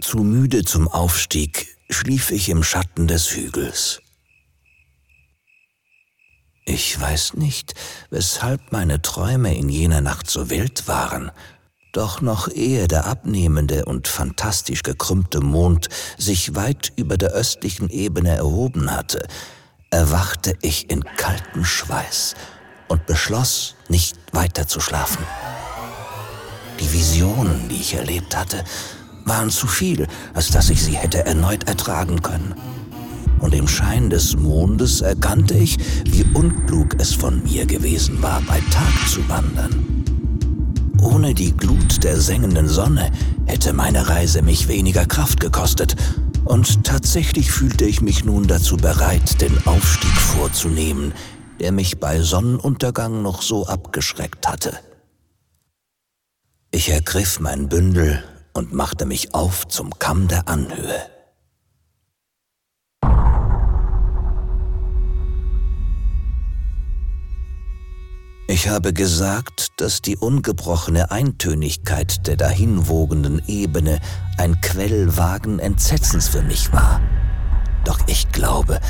Zu 0.00 0.20
müde 0.20 0.64
zum 0.64 0.88
Aufstieg 0.88 1.76
schlief 1.90 2.30
ich 2.30 2.48
im 2.48 2.62
Schatten 2.62 3.06
des 3.06 3.32
Hügels. 3.32 4.00
Ich 6.64 6.98
weiß 6.98 7.34
nicht, 7.34 7.74
weshalb 8.08 8.72
meine 8.72 9.02
Träume 9.02 9.54
in 9.54 9.68
jener 9.68 10.00
Nacht 10.00 10.30
so 10.30 10.48
wild 10.48 10.88
waren, 10.88 11.30
doch 11.96 12.20
noch 12.20 12.48
ehe 12.48 12.88
der 12.88 13.06
abnehmende 13.06 13.86
und 13.86 14.06
fantastisch 14.06 14.82
gekrümmte 14.82 15.40
Mond 15.40 15.88
sich 16.18 16.54
weit 16.54 16.92
über 16.96 17.16
der 17.16 17.30
östlichen 17.30 17.88
Ebene 17.88 18.36
erhoben 18.36 18.90
hatte, 18.90 19.26
erwachte 19.90 20.54
ich 20.60 20.90
in 20.90 21.04
kalten 21.16 21.64
Schweiß 21.64 22.34
und 22.88 23.06
beschloss, 23.06 23.76
nicht 23.88 24.16
weiter 24.32 24.68
zu 24.68 24.80
schlafen. 24.80 25.24
Die 26.80 26.92
Visionen, 26.92 27.68
die 27.70 27.76
ich 27.76 27.94
erlebt 27.94 28.36
hatte, 28.36 28.62
waren 29.24 29.48
zu 29.48 29.66
viel, 29.66 30.06
als 30.34 30.50
dass 30.50 30.68
ich 30.68 30.82
sie 30.82 30.96
hätte 30.96 31.24
erneut 31.24 31.66
ertragen 31.66 32.20
können. 32.20 32.54
Und 33.38 33.54
im 33.54 33.66
Schein 33.66 34.10
des 34.10 34.36
Mondes 34.36 35.00
erkannte 35.00 35.54
ich, 35.54 35.78
wie 36.04 36.24
unklug 36.34 37.00
es 37.00 37.14
von 37.14 37.42
mir 37.42 37.64
gewesen 37.64 38.22
war, 38.22 38.42
bei 38.42 38.60
Tag 38.70 39.08
zu 39.08 39.26
wandern. 39.28 40.15
Ohne 41.00 41.34
die 41.34 41.56
Glut 41.56 42.04
der 42.04 42.20
sengenden 42.20 42.68
Sonne 42.68 43.10
hätte 43.46 43.72
meine 43.72 44.08
Reise 44.08 44.42
mich 44.42 44.68
weniger 44.68 45.06
Kraft 45.06 45.40
gekostet, 45.40 45.96
und 46.44 46.84
tatsächlich 46.84 47.50
fühlte 47.50 47.84
ich 47.84 48.00
mich 48.00 48.24
nun 48.24 48.46
dazu 48.46 48.76
bereit, 48.76 49.40
den 49.40 49.66
Aufstieg 49.66 50.12
vorzunehmen, 50.12 51.12
der 51.58 51.72
mich 51.72 51.98
bei 51.98 52.20
Sonnenuntergang 52.20 53.22
noch 53.22 53.42
so 53.42 53.66
abgeschreckt 53.66 54.46
hatte. 54.46 54.78
Ich 56.70 56.90
ergriff 56.90 57.40
mein 57.40 57.68
Bündel 57.68 58.22
und 58.52 58.72
machte 58.72 59.06
mich 59.06 59.34
auf 59.34 59.66
zum 59.66 59.98
Kamm 59.98 60.28
der 60.28 60.48
Anhöhe. 60.48 61.15
Ich 68.56 68.70
habe 68.70 68.94
gesagt, 68.94 69.72
dass 69.76 70.00
die 70.00 70.16
ungebrochene 70.16 71.10
Eintönigkeit 71.10 72.26
der 72.26 72.36
dahinwogenden 72.36 73.42
Ebene 73.46 74.00
ein 74.38 74.58
Quell 74.62 75.14
vagen 75.14 75.58
Entsetzens 75.58 76.28
für 76.28 76.40
mich 76.40 76.72
war. 76.72 77.02
Doch 77.84 77.98
ich 78.06 78.32
glaube, 78.32 78.80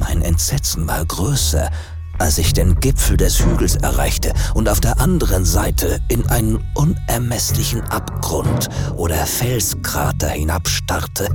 mein 0.00 0.22
Entsetzen 0.22 0.88
war 0.88 1.04
größer, 1.04 1.70
als 2.18 2.38
ich 2.38 2.52
den 2.52 2.80
Gipfel 2.80 3.16
des 3.16 3.38
Hügels 3.44 3.76
erreichte 3.76 4.32
und 4.54 4.68
auf 4.68 4.80
der 4.80 4.98
anderen 4.98 5.44
Seite 5.44 6.00
in 6.08 6.26
einen 6.26 6.58
unermesslichen 6.74 7.82
Abgrund 7.82 8.70
oder 8.96 9.24
Felskrater 9.24 10.30
hinabstarrte, 10.30 11.32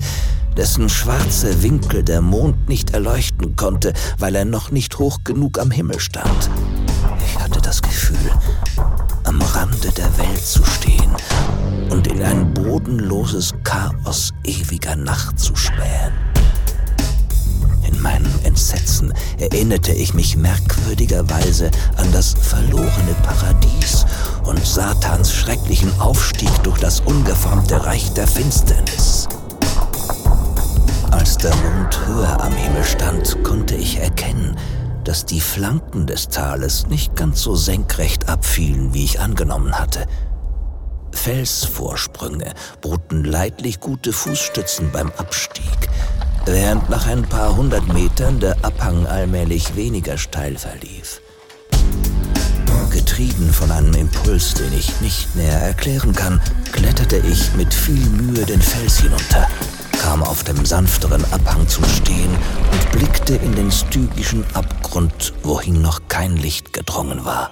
dessen 0.58 0.90
schwarze 0.90 1.62
Winkel 1.62 2.04
der 2.04 2.22
Mond 2.22 2.68
nicht 2.68 2.90
erleuchten 2.90 3.56
konnte, 3.56 3.94
weil 4.18 4.36
er 4.36 4.46
noch 4.46 4.72
nicht 4.72 4.98
hoch 4.98 5.20
genug 5.24 5.60
am 5.60 5.70
Himmel 5.70 6.00
stand. 6.00 6.50
Ich 7.26 7.40
hatte 7.40 7.62
das 7.62 7.82
Gefühl, 7.82 8.32
am 9.24 9.42
Rande 9.42 9.92
der 9.96 10.18
Welt 10.18 10.44
zu 10.44 10.66
stehen 10.66 11.16
und 11.92 12.08
in 12.08 12.24
ein 12.24 12.54
bodenloses 12.54 13.54
Chaos 13.64 14.34
ewiger 14.44 14.96
Nacht 14.96 15.40
zu 15.40 15.56
spähen. 15.56 16.14
In 17.86 18.02
meinem 18.02 18.34
Entsetzen 18.44 19.14
erinnerte 19.40 19.94
ich 19.94 20.14
mich 20.14 20.36
merkwürdigerweise 20.38 21.70
an 21.98 22.12
das 22.12 22.34
verlorene 22.34 23.16
Paradies 23.22 24.06
und 24.44 24.66
Satans 24.66 25.32
schrecklichen 25.32 25.92
Aufstieg 26.00 26.52
durch 26.64 26.80
das 26.80 27.00
ungeformte 27.02 27.86
Reich 27.86 28.12
der 28.14 28.28
Finsternis. 28.28 29.28
Als 31.12 31.38
der 31.38 31.56
Mond 31.56 32.08
höher 32.08 32.42
am 32.42 32.54
Himmel 32.54 32.84
stand, 32.84 33.44
konnte 33.44 33.76
ich 33.76 33.98
erkennen, 34.00 34.58
dass 35.04 35.26
die 35.26 35.40
Flanken 35.40 36.06
des 36.06 36.28
Tales 36.30 36.88
nicht 36.88 37.16
ganz 37.16 37.42
so 37.42 37.56
senkrecht 37.56 38.28
abfielen, 38.28 38.94
wie 38.94 39.06
ich 39.06 39.20
angenommen 39.20 39.78
hatte. 39.78 40.06
Felsvorsprünge 41.14 42.54
boten 42.82 43.24
leidlich 43.24 43.80
gute 43.80 44.12
Fußstützen 44.12 44.92
beim 44.92 45.12
Abstieg, 45.18 45.90
während 46.46 46.90
nach 46.90 47.08
ein 47.08 47.24
paar 47.24 47.56
hundert 47.56 47.88
Metern 47.94 48.40
der 48.40 48.58
Abhang 48.64 49.08
allmählich 49.08 49.76
weniger 49.76 50.18
steil 50.18 50.58
verlief. 50.58 51.22
Getrieben 52.92 53.54
von 53.54 53.72
einem 53.72 53.94
Impuls, 53.94 54.56
den 54.56 54.74
ich 54.74 55.00
nicht 55.02 55.36
näher 55.36 55.60
erklären 55.60 56.14
kann, 56.14 56.42
kletterte 56.72 57.18
ich 57.18 57.54
mit 57.54 57.74
viel 57.74 58.10
Mühe 58.10 58.46
den 58.46 58.62
Fels 58.62 59.00
hinunter 59.00 59.48
kam 60.02 60.24
auf 60.24 60.44
dem 60.44 60.66
sanfteren 60.66 61.24
Abhang 61.32 61.68
zum 61.68 61.84
Stehen 61.86 62.32
und 62.72 62.92
blickte 62.92 63.36
in 63.36 63.56
den 63.56 63.72
stygischen 63.72 64.44
Abgrund, 64.54 65.34
wohin 65.44 65.82
noch 65.82 66.02
kein 66.08 66.38
Licht 66.38 66.74
gedrungen 66.74 67.26
war. 67.26 67.52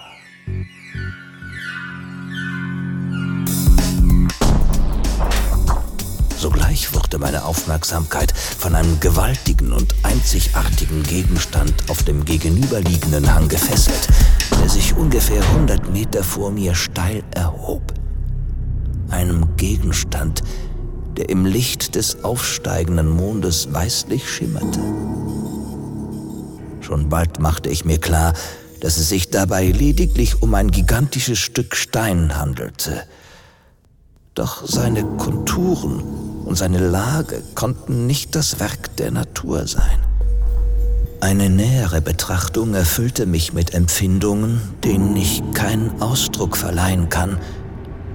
Sogleich 6.38 6.94
wurde 6.94 7.18
meine 7.18 7.44
Aufmerksamkeit 7.44 8.32
von 8.36 8.76
einem 8.76 9.00
gewaltigen 9.00 9.72
und 9.74 9.96
einzigartigen 10.04 11.02
Gegenstand 11.04 11.74
auf 11.90 12.04
dem 12.04 12.24
gegenüberliegenden 12.24 13.34
Hang 13.34 13.48
gefesselt, 13.48 14.08
der 14.62 14.70
sich 14.70 14.96
ungefähr 14.96 15.42
100 15.42 15.92
Meter 15.92 16.24
vor 16.24 16.52
mir 16.52 16.76
steil 16.76 17.24
erhob. 17.32 17.94
Einem 19.10 19.56
Gegenstand, 19.58 20.42
der 20.42 20.65
im 21.24 21.46
Licht 21.46 21.96
des 21.96 22.24
aufsteigenden 22.24 23.10
Mondes 23.10 23.74
weißlich 23.74 24.30
schimmerte. 24.30 24.80
Schon 26.82 27.10
bald 27.10 27.40
machte 27.40 27.70
ich 27.70 27.86
mir 27.86 27.98
klar, 27.98 28.34
dass 28.82 28.98
es 28.98 29.10
sich 29.10 29.30
dabei 29.32 29.66
lediglich 29.66 30.42
um 30.44 30.54
ein 30.54 30.70
gigantisches 30.70 31.40
Stück 31.40 31.76
Stein 31.76 32.38
handelte. 32.38 33.04
Doch 34.36 34.68
seine 34.68 35.04
Konturen 35.18 36.04
und 36.46 36.58
seine 36.58 36.88
Lage 36.88 37.42
konnten 37.56 38.06
nicht 38.06 38.36
das 38.36 38.60
Werk 38.60 38.96
der 38.98 39.12
Natur 39.12 39.66
sein. 39.66 40.00
Eine 41.22 41.50
nähere 41.50 42.02
Betrachtung 42.02 42.76
erfüllte 42.76 43.26
mich 43.26 43.54
mit 43.54 43.74
Empfindungen, 43.74 44.62
denen 44.84 45.16
ich 45.16 45.42
keinen 45.54 46.02
Ausdruck 46.02 46.56
verleihen 46.56 47.10
kann, 47.10 47.40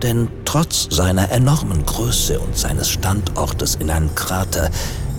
denn 0.03 0.29
trotz 0.45 0.89
seiner 0.91 1.31
enormen 1.31 1.85
Größe 1.85 2.41
und 2.41 2.57
seines 2.57 2.89
Standortes 2.89 3.77
in 3.77 3.91
einem 3.91 4.15
Krater, 4.15 4.71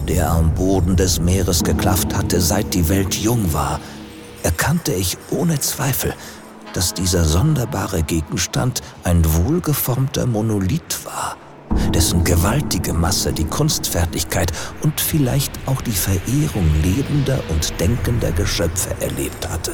der 0.07 0.31
am 0.31 0.53
Boden 0.53 0.95
des 0.95 1.19
Meeres 1.19 1.63
geklafft 1.63 2.15
hatte, 2.15 2.41
seit 2.41 2.73
die 2.73 2.89
Welt 2.89 3.15
jung 3.15 3.53
war, 3.53 3.79
erkannte 4.43 4.93
ich 4.93 5.17
ohne 5.29 5.59
Zweifel, 5.59 6.13
dass 6.73 6.93
dieser 6.93 7.25
sonderbare 7.25 8.01
Gegenstand 8.03 8.81
ein 9.03 9.23
wohlgeformter 9.25 10.25
Monolith 10.25 11.05
war, 11.05 11.37
dessen 11.93 12.23
gewaltige 12.23 12.93
Masse 12.93 13.33
die 13.33 13.45
Kunstfertigkeit 13.45 14.51
und 14.81 14.99
vielleicht 14.99 15.51
auch 15.65 15.81
die 15.81 15.91
Verehrung 15.91 16.69
lebender 16.81 17.39
und 17.49 17.79
denkender 17.79 18.31
Geschöpfe 18.31 18.89
erlebt 19.01 19.47
hatte. 19.49 19.73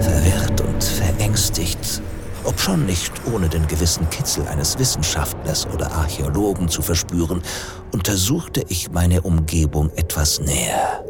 Verwirrt 0.00 0.60
und 0.62 0.82
verängstigt 0.82 2.02
obschon 2.48 2.86
nicht 2.86 3.12
ohne 3.32 3.48
den 3.48 3.66
gewissen 3.68 4.08
Kitzel 4.08 4.48
eines 4.48 4.78
Wissenschaftlers 4.78 5.66
oder 5.72 5.92
Archäologen 5.92 6.68
zu 6.68 6.80
verspüren, 6.80 7.42
untersuchte 7.92 8.64
ich 8.68 8.90
meine 8.90 9.20
Umgebung 9.20 9.90
etwas 9.96 10.40
näher. 10.40 11.04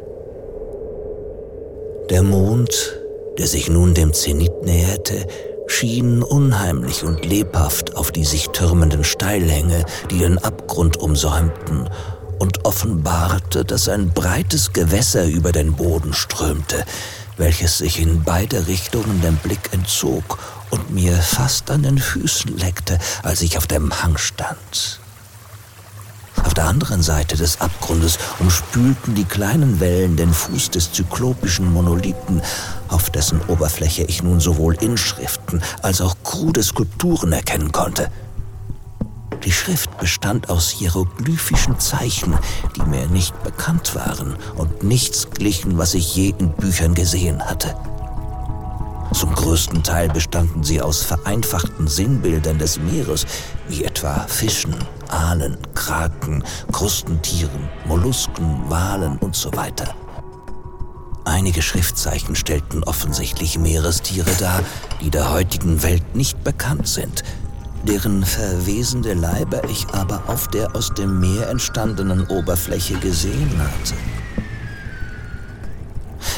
Der 2.11 2.25
Mond, 2.25 2.99
der 3.39 3.47
sich 3.47 3.71
nun 3.71 3.95
dem 3.95 4.13
Zenit 4.13 4.65
näherte, 4.65 5.27
schien 5.69 6.23
unheimlich 6.25 7.05
und 7.05 7.25
lebhaft 7.25 7.95
auf 7.95 8.11
die 8.11 8.25
sich 8.25 8.49
türmenden 8.49 9.05
Steilhänge, 9.05 9.85
die 10.11 10.19
den 10.19 10.39
Abgrund 10.39 10.97
umsäumten, 10.97 11.89
und 12.41 12.65
offenbarte, 12.65 13.65
dass 13.65 13.89
ein 13.89 14.11
breites 14.11 14.73
Gewässer 14.73 15.27
über 15.27 15.53
den 15.53 15.75
Boden 15.75 16.13
strömte, 16.13 16.85
welches 17.37 17.79
sich 17.79 18.01
in 18.01 18.23
beide 18.25 18.67
Richtungen 18.67 19.21
dem 19.23 19.37
Blick 19.37 19.73
entzog 19.73 20.39
und 20.71 20.91
mir 20.91 21.17
fast 21.17 21.71
an 21.71 21.83
den 21.83 21.99
Füßen 21.99 22.57
leckte, 22.57 22.99
als 23.23 23.43
ich 23.43 23.59
auf 23.59 23.67
dem 23.67 24.03
Hang 24.03 24.17
stand. 24.17 25.01
Auf 26.45 26.55
der 26.55 26.67
anderen 26.67 27.03
Seite 27.03 27.37
des 27.37 27.61
Abgrundes 27.61 28.19
umspülten 28.39 29.15
die 29.15 29.25
kleinen 29.25 29.81
Wellen 29.81 30.17
den 30.17 30.33
Fuß 30.33 30.71
des 30.71 30.93
zyklopischen 30.93 31.73
Monolithen, 31.73 32.43
auf 32.89 33.11
dessen 33.11 33.41
Oberfläche 33.49 34.05
ich 34.05 34.23
nun 34.23 34.41
sowohl 34.41 34.75
Inschriften 34.75 35.63
als 35.83 36.01
auch 36.01 36.17
krude 36.23 36.63
Skulpturen 36.63 37.33
erkennen 37.33 37.73
konnte. 37.73 38.11
Die 39.45 39.53
Schrift 39.53 39.97
bestand 39.99 40.51
aus 40.51 40.71
hieroglyphischen 40.71 41.79
Zeichen, 41.79 42.37
die 42.77 42.83
mir 42.83 43.07
nicht 43.07 43.41
bekannt 43.43 43.95
waren 43.95 44.37
und 44.57 44.83
nichts 44.83 45.31
glichen, 45.31 45.79
was 45.79 45.95
ich 45.95 46.15
je 46.15 46.35
in 46.39 46.51
Büchern 46.53 46.95
gesehen 46.95 47.43
hatte. 47.45 47.75
Zum 49.19 49.35
größten 49.35 49.83
Teil 49.83 50.09
bestanden 50.11 50.63
sie 50.63 50.81
aus 50.81 51.03
vereinfachten 51.03 51.89
Sinnbildern 51.89 52.57
des 52.57 52.79
Meeres, 52.79 53.27
wie 53.67 53.83
etwa 53.83 54.25
Fischen, 54.29 54.77
Aalen, 55.09 55.59
Kraken, 55.75 56.45
Krustentieren, 56.71 57.69
Mollusken, 57.85 58.71
Walen 58.71 59.19
und 59.19 59.35
so 59.35 59.51
weiter. 59.57 59.93
Einige 61.25 61.63
Schriftzeichen 61.63 62.37
stellten 62.37 62.85
offensichtlich 62.85 63.59
Meerestiere 63.59 64.31
dar, 64.39 64.61
die 65.01 65.11
der 65.11 65.33
heutigen 65.33 65.83
Welt 65.83 66.15
nicht 66.15 66.45
bekannt 66.45 66.87
sind, 66.87 67.25
deren 67.83 68.25
verwesende 68.25 69.15
Leiber 69.15 69.69
ich 69.69 69.85
aber 69.95 70.23
auf 70.29 70.47
der 70.47 70.77
aus 70.77 70.95
dem 70.95 71.19
Meer 71.19 71.49
entstandenen 71.49 72.25
Oberfläche 72.29 72.95
gesehen 73.01 73.51
hatte. 73.59 73.95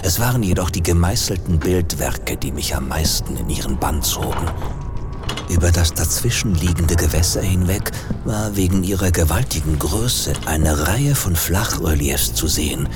Es 0.03 0.19
waren 0.19 0.43
jedoch 0.43 0.71
die 0.71 0.83
gemeißelten 0.83 1.59
Bildwerke, 1.59 2.37
die 2.37 2.53
mich 2.53 2.75
am 2.75 2.89
meisten 2.89 3.37
in 3.37 3.51
ihren 3.51 3.79
Bann 3.79 4.03
zogen. 4.03 4.47
Über 5.51 5.71
das 5.71 5.93
dazwischenliegende 5.93 6.97
Gewässer 6.97 7.43
hinweg 7.43 7.91
war 8.25 8.57
wegen 8.57 8.83
ihrer 8.83 9.11
gewaltigen 9.11 9.79
Größe 9.79 10.33
eine 10.47 10.87
Reihe 10.89 11.15
von 11.15 11.37
Flachreliefs 11.37 12.35
zu 12.35 12.47
sehen, 12.47 12.89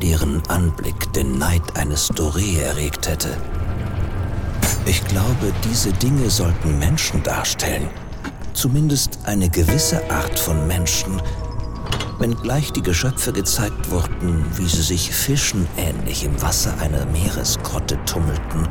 deren 0.00 0.42
Anblick 0.48 1.12
den 1.12 1.38
Neid 1.38 1.76
eines 1.76 2.10
Doré 2.10 2.60
erregt 2.60 3.08
hätte. 3.08 3.36
Ich 4.84 5.04
glaube, 5.04 5.52
diese 5.70 5.92
Dinge 5.92 6.28
sollten 6.28 6.78
Menschen 6.78 7.22
darstellen. 7.22 7.88
Zumindest 8.52 9.20
eine 9.24 9.48
gewisse 9.48 10.10
Art 10.10 10.38
von 10.38 10.66
Menschen, 10.66 11.22
wenngleich 12.22 12.72
die 12.72 12.82
Geschöpfe 12.82 13.32
gezeigt 13.32 13.90
wurden, 13.90 14.46
wie 14.54 14.68
sie 14.68 14.82
sich 14.82 15.12
Fischen 15.12 15.66
ähnlich 15.76 16.24
im 16.24 16.40
Wasser 16.40 16.72
einer 16.78 17.04
Meeresgrotte 17.06 17.98
tummelten 18.04 18.68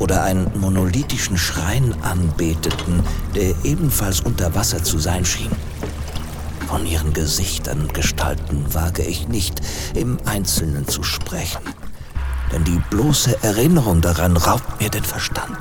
oder 0.00 0.24
einen 0.24 0.50
monolithischen 0.58 1.38
Schrein 1.38 1.94
anbeteten, 2.02 3.04
der 3.36 3.54
ebenfalls 3.62 4.20
unter 4.22 4.56
Wasser 4.56 4.82
zu 4.82 4.98
sein 4.98 5.24
schien. 5.24 5.52
Von 6.66 6.84
ihren 6.84 7.12
Gesichtern 7.12 7.82
und 7.82 7.94
Gestalten 7.94 8.74
wage 8.74 9.02
ich 9.02 9.28
nicht, 9.28 9.60
im 9.94 10.18
Einzelnen 10.24 10.88
zu 10.88 11.04
sprechen, 11.04 11.62
denn 12.52 12.64
die 12.64 12.80
bloße 12.90 13.40
Erinnerung 13.44 14.00
daran 14.00 14.36
raubt 14.36 14.80
mir 14.80 14.90
den 14.90 15.04
Verstand. 15.04 15.58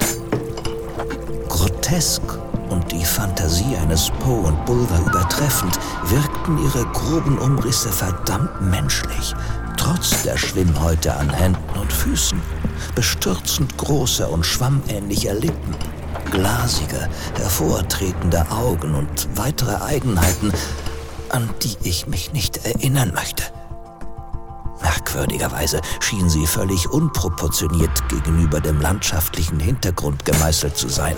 Grotesk 1.48 2.24
und 2.69 2.91
die 2.91 3.03
Fantasie 3.03 3.75
eines 3.75 4.10
Poe 4.19 4.47
und 4.47 4.65
Bulwer 4.65 4.99
übertreffend, 5.05 5.79
wirkten 6.05 6.58
ihre 6.63 6.86
groben 6.88 7.38
Umrisse 7.38 7.89
verdammt 7.89 8.62
menschlich, 8.62 9.34
trotz 9.77 10.21
der 10.23 10.38
Schwimmhäute 10.38 11.15
an 11.15 11.29
Händen 11.29 11.79
und 11.79 11.91
Füßen, 11.91 12.41
bestürzend 12.95 13.77
großer 13.77 14.29
und 14.29 14.45
schwammähnlicher 14.45 15.34
Lippen, 15.34 15.75
glasige, 16.32 17.10
hervortretende 17.36 18.45
Augen 18.51 18.95
und 18.95 19.27
weitere 19.36 19.75
Eigenheiten, 19.84 20.51
an 21.29 21.49
die 21.63 21.77
ich 21.84 22.08
mich 22.08 22.34
nicht 22.34 22.65
erinnern 22.65 23.12
möchte. 23.13 23.43
Merkwürdigerweise 24.82 25.82
schien 25.99 26.29
sie 26.29 26.47
völlig 26.47 26.89
unproportioniert 26.89 28.08
gegenüber 28.10 28.60
dem 28.62 28.79
landschaftlichen 28.79 29.60
Hintergrund 29.60 30.23
gemeißelt 30.25 30.77
zu 30.77 30.88
sein, 30.88 31.15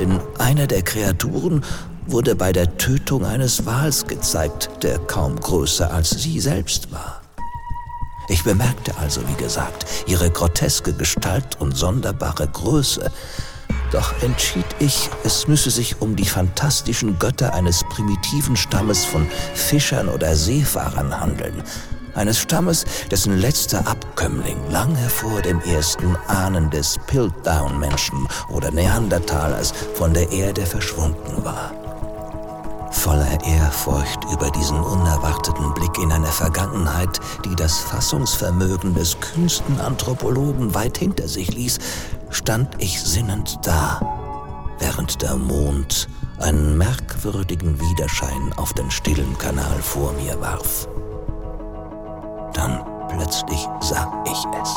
denn 0.00 0.18
einer 0.38 0.66
der 0.66 0.80
Kreaturen 0.80 1.62
wurde 2.06 2.34
bei 2.34 2.52
der 2.52 2.78
Tötung 2.78 3.26
eines 3.26 3.66
Wals 3.66 4.06
gezeigt, 4.06 4.70
der 4.82 4.98
kaum 4.98 5.38
größer 5.38 5.92
als 5.92 6.10
sie 6.10 6.40
selbst 6.40 6.90
war. 6.90 7.20
Ich 8.28 8.42
bemerkte 8.42 8.96
also, 8.96 9.20
wie 9.28 9.42
gesagt, 9.42 9.84
ihre 10.06 10.30
groteske 10.30 10.94
Gestalt 10.94 11.60
und 11.60 11.76
sonderbare 11.76 12.48
Größe, 12.48 13.10
doch 13.92 14.14
entschied 14.22 14.64
ich, 14.78 15.10
es 15.24 15.48
müsse 15.48 15.70
sich 15.70 16.00
um 16.00 16.16
die 16.16 16.24
fantastischen 16.24 17.18
Götter 17.18 17.52
eines 17.52 17.84
primitiven 17.90 18.56
Stammes 18.56 19.04
von 19.04 19.26
Fischern 19.54 20.08
oder 20.08 20.34
Seefahrern 20.34 21.20
handeln, 21.20 21.62
eines 22.14 22.38
Stammes, 22.38 22.84
dessen 23.10 23.38
letzter 23.38 23.86
Abkömmling 23.86 24.58
lange 24.70 25.08
vor 25.08 25.40
dem 25.42 25.60
ersten 25.60 26.16
Ahnen 26.28 26.70
des 26.70 26.98
Piltdown-Menschen 27.06 28.26
oder 28.48 28.70
Neandertalers 28.70 29.72
von 29.94 30.14
der 30.14 30.30
Erde 30.30 30.66
verschwunden 30.66 31.44
war. 31.44 31.72
Voller 32.90 33.38
Ehrfurcht 33.44 34.24
über 34.32 34.50
diesen 34.50 34.78
unerwarteten 34.78 35.72
Blick 35.74 35.96
in 35.98 36.12
eine 36.12 36.26
Vergangenheit, 36.26 37.20
die 37.44 37.54
das 37.56 37.78
Fassungsvermögen 37.78 38.94
des 38.94 39.18
kühnsten 39.20 39.80
Anthropologen 39.80 40.74
weit 40.74 40.98
hinter 40.98 41.28
sich 41.28 41.54
ließ, 41.54 41.78
stand 42.30 42.68
ich 42.78 43.00
sinnend 43.00 43.58
da, 43.62 44.00
während 44.80 45.22
der 45.22 45.36
Mond 45.36 46.08
einen 46.40 46.76
merkwürdigen 46.76 47.80
Widerschein 47.80 48.52
auf 48.56 48.72
den 48.74 48.90
stillen 48.90 49.38
Kanal 49.38 49.80
vor 49.80 50.12
mir 50.14 50.38
warf. 50.40 50.88
Dann 52.54 52.84
plötzlich 53.08 53.68
sah 53.80 54.12
ich 54.24 54.44
es. 54.62 54.76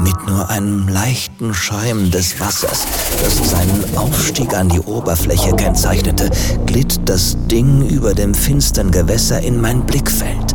Mit 0.00 0.28
nur 0.28 0.48
einem 0.48 0.88
leichten 0.88 1.52
Scheim 1.52 2.10
des 2.10 2.38
Wassers, 2.38 2.86
das 3.22 3.50
seinen 3.50 3.96
Aufstieg 3.96 4.54
an 4.54 4.68
die 4.68 4.80
Oberfläche 4.80 5.54
kennzeichnete, 5.56 6.30
glitt 6.66 7.00
das 7.08 7.36
Ding 7.48 7.88
über 7.88 8.14
dem 8.14 8.34
finstern 8.34 8.90
Gewässer 8.90 9.40
in 9.40 9.60
mein 9.60 9.84
Blickfeld 9.84 10.54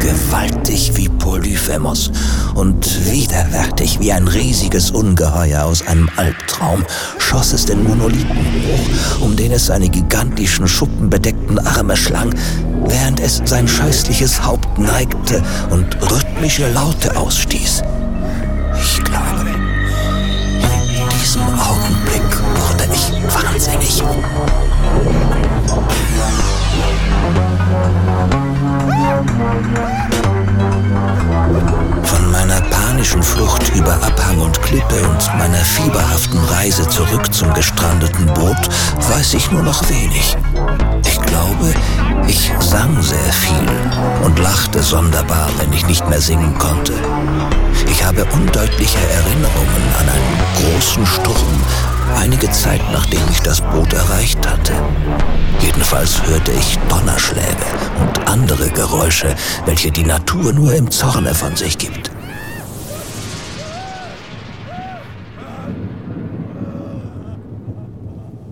gewaltig 0.00 0.96
wie 0.96 1.08
Polyphemos 1.08 2.10
und 2.54 3.10
widerwärtig 3.10 4.00
wie 4.00 4.12
ein 4.12 4.26
riesiges 4.26 4.90
Ungeheuer 4.90 5.64
aus 5.64 5.86
einem 5.86 6.08
Albtraum 6.16 6.84
schoss 7.18 7.52
es 7.52 7.66
den 7.66 7.84
Monolithen 7.84 8.36
hoch, 8.36 9.20
um 9.20 9.36
den 9.36 9.52
es 9.52 9.66
seine 9.66 9.88
gigantischen 9.88 10.66
schuppenbedeckten 10.66 11.58
Arme 11.58 11.96
schlang, 11.96 12.34
während 12.86 13.20
es 13.20 13.42
sein 13.44 13.68
scheußliches 13.68 14.44
Haupt 14.44 14.78
neigte 14.78 15.42
und 15.70 15.96
rhythmische 16.10 16.72
Laute 16.72 17.16
ausstieß. 17.16 17.82
Ich 18.82 19.04
glaube, 19.04 19.50
in 20.62 21.08
diesem 21.20 21.42
Augenblick 21.42 22.22
wurde 22.56 22.88
ich 22.92 23.12
wahnsinnig. 23.34 24.02
Von 32.02 32.32
meiner 32.32 32.60
panischen 32.62 33.22
Flucht 33.22 33.74
über 33.74 33.94
Abhang 33.94 34.40
und 34.40 34.60
Klippe 34.62 35.06
und 35.08 35.38
meiner 35.38 35.58
fieberhaften 35.58 36.38
Reise 36.44 36.88
zurück 36.88 37.32
zum 37.32 37.52
gestrandeten 37.54 38.26
Boot 38.26 38.68
weiß 39.10 39.34
ich 39.34 39.50
nur 39.50 39.62
noch 39.62 39.88
wenig. 39.88 40.36
Ich 41.04 41.20
glaube, 41.22 41.74
ich 42.26 42.50
sang 42.60 43.02
sehr 43.02 43.32
viel 43.32 43.68
und 44.24 44.38
lachte 44.38 44.82
sonderbar, 44.82 45.48
wenn 45.58 45.72
ich 45.72 45.86
nicht 45.86 46.08
mehr 46.08 46.20
singen 46.20 46.56
konnte. 46.58 46.94
Ich 47.90 48.04
habe 48.04 48.24
undeutliche 48.24 48.98
Erinnerungen 48.98 49.84
an 49.98 50.08
einen 50.08 50.72
großen 50.72 51.06
Sturm, 51.06 51.62
einige 52.16 52.50
Zeit 52.50 52.80
nachdem 52.92 53.20
ich 53.30 53.40
das 53.40 53.60
Boot 53.60 53.92
erreicht 53.92 54.46
hatte. 54.46 54.72
Jedenfalls 55.60 56.22
hörte 56.26 56.52
ich 56.52 56.78
Donnerschläge 56.88 57.66
und 58.00 58.28
andere 58.28 58.70
Geräusche, 58.70 59.34
welche 59.66 59.90
die 59.90 60.04
Natur 60.04 60.52
nur 60.52 60.74
im 60.74 60.90
Zorne 60.90 61.34
von 61.34 61.56
sich 61.56 61.78
gibt. 61.78 62.10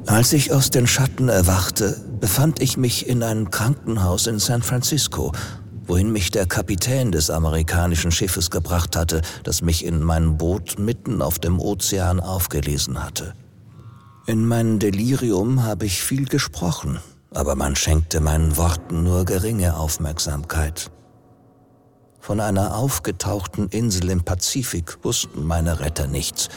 Als 0.06 0.32
ich 0.32 0.52
aus 0.52 0.70
den 0.70 0.86
Schatten 0.86 1.28
erwachte, 1.28 1.96
befand 2.18 2.60
ich 2.62 2.76
mich 2.76 3.08
in 3.08 3.22
einem 3.22 3.50
Krankenhaus 3.50 4.26
in 4.26 4.38
San 4.38 4.62
Francisco, 4.62 5.32
wohin 5.86 6.12
mich 6.12 6.30
der 6.30 6.46
Kapitän 6.46 7.12
des 7.12 7.30
amerikanischen 7.30 8.10
Schiffes 8.10 8.50
gebracht 8.50 8.96
hatte, 8.96 9.22
das 9.44 9.62
mich 9.62 9.84
in 9.84 10.02
mein 10.02 10.36
Boot 10.36 10.78
mitten 10.78 11.22
auf 11.22 11.38
dem 11.38 11.60
Ozean 11.60 12.20
aufgelesen 12.20 13.02
hatte. 13.02 13.34
In 14.28 14.46
meinem 14.46 14.78
Delirium 14.78 15.62
habe 15.62 15.86
ich 15.86 16.02
viel 16.02 16.26
gesprochen, 16.26 17.00
aber 17.32 17.54
man 17.54 17.74
schenkte 17.74 18.20
meinen 18.20 18.58
Worten 18.58 19.02
nur 19.02 19.24
geringe 19.24 19.74
Aufmerksamkeit. 19.74 20.90
Von 22.20 22.38
einer 22.38 22.76
aufgetauchten 22.76 23.68
Insel 23.70 24.10
im 24.10 24.24
Pazifik 24.24 25.02
wussten 25.02 25.46
meine 25.46 25.80
Retter 25.80 26.08
nichts, 26.08 26.50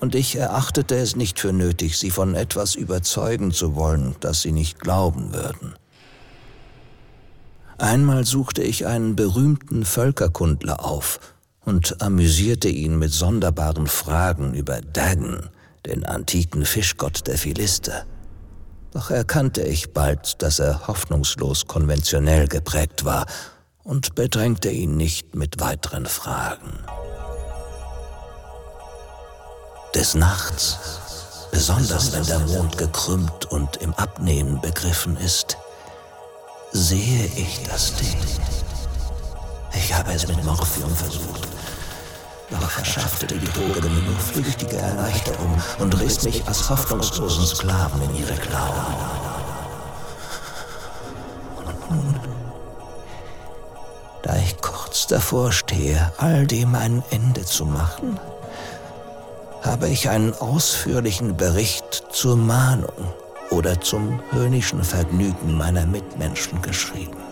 und 0.00 0.14
ich 0.14 0.36
erachtete 0.36 0.94
es 0.94 1.16
nicht 1.16 1.38
für 1.38 1.52
nötig, 1.52 1.98
sie 1.98 2.10
von 2.10 2.34
etwas 2.34 2.74
überzeugen 2.74 3.52
zu 3.52 3.76
wollen, 3.76 4.16
das 4.20 4.40
sie 4.40 4.52
nicht 4.52 4.80
glauben 4.80 5.34
würden. 5.34 5.74
Einmal 7.76 8.24
suchte 8.24 8.62
ich 8.62 8.86
einen 8.86 9.16
berühmten 9.16 9.84
Völkerkundler 9.84 10.82
auf 10.82 11.20
und 11.62 12.00
amüsierte 12.00 12.70
ihn 12.70 12.98
mit 12.98 13.12
sonderbaren 13.12 13.86
Fragen 13.86 14.54
über 14.54 14.80
Dagon, 14.80 15.50
den 15.86 16.04
antiken 16.04 16.64
Fischgott 16.64 17.26
der 17.26 17.38
Philister. 17.38 18.04
Doch 18.92 19.10
erkannte 19.10 19.62
ich 19.62 19.92
bald, 19.92 20.42
dass 20.42 20.58
er 20.58 20.86
hoffnungslos 20.88 21.66
konventionell 21.66 22.48
geprägt 22.48 23.04
war 23.04 23.26
und 23.84 24.14
bedrängte 24.14 24.70
ihn 24.70 24.96
nicht 24.96 25.34
mit 25.34 25.60
weiteren 25.60 26.06
Fragen. 26.06 26.78
Des 29.94 30.14
Nachts, 30.14 30.78
besonders 31.50 32.12
wenn 32.12 32.24
der 32.24 32.40
Mond 32.40 32.76
gekrümmt 32.76 33.46
und 33.46 33.76
im 33.78 33.94
Abnehmen 33.94 34.60
begriffen 34.60 35.16
ist, 35.16 35.56
sehe 36.72 37.24
ich 37.36 37.62
das 37.64 37.94
Ding. 37.94 38.16
Ich 39.74 39.94
habe 39.94 40.12
es 40.12 40.26
mit 40.28 40.42
Morphium 40.44 40.94
versucht, 40.94 41.48
doch 42.50 42.70
verschaffte 42.70 43.26
die 43.26 43.38
Droge 43.38 43.80
mir 43.88 44.02
nur 44.02 44.18
flüchtige 44.18 44.76
Erleichterung 44.76 45.60
und 45.78 46.00
riss 46.00 46.22
mich 46.24 46.46
als 46.46 46.70
hoffnungslosen 46.70 47.46
Sklaven 47.46 48.00
in 48.02 48.16
ihre 48.16 48.34
Klauen. 48.34 48.86
Und 51.58 51.90
nun, 51.90 52.20
da 54.22 54.36
ich 54.36 54.56
kurz 54.60 55.06
davor 55.06 55.52
stehe, 55.52 56.12
all 56.16 56.46
dem 56.46 56.74
ein 56.74 57.02
Ende 57.10 57.44
zu 57.44 57.66
machen, 57.66 58.18
habe 59.62 59.88
ich 59.88 60.08
einen 60.08 60.32
ausführlichen 60.34 61.36
Bericht 61.36 62.04
zur 62.10 62.36
Mahnung 62.36 63.12
oder 63.50 63.80
zum 63.80 64.20
höhnischen 64.30 64.82
Vergnügen 64.82 65.56
meiner 65.56 65.84
Mitmenschen 65.84 66.62
geschrieben. 66.62 67.27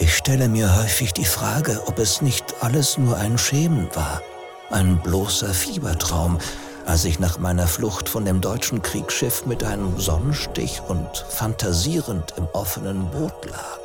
Ich 0.00 0.16
stelle 0.16 0.48
mir 0.48 0.78
häufig 0.78 1.12
die 1.12 1.26
Frage, 1.26 1.82
ob 1.86 1.98
es 1.98 2.22
nicht 2.22 2.62
alles 2.62 2.96
nur 2.96 3.18
ein 3.18 3.36
Schemen 3.36 3.94
war, 3.94 4.22
ein 4.70 4.98
bloßer 4.98 5.52
Fiebertraum, 5.52 6.38
als 6.86 7.04
ich 7.04 7.18
nach 7.18 7.38
meiner 7.38 7.68
Flucht 7.68 8.08
von 8.08 8.24
dem 8.24 8.40
deutschen 8.40 8.80
Kriegsschiff 8.80 9.44
mit 9.44 9.62
einem 9.62 10.00
Sonnenstich 10.00 10.80
und 10.88 11.18
fantasierend 11.28 12.32
im 12.38 12.46
offenen 12.54 13.10
Boot 13.10 13.44
lag. 13.44 13.80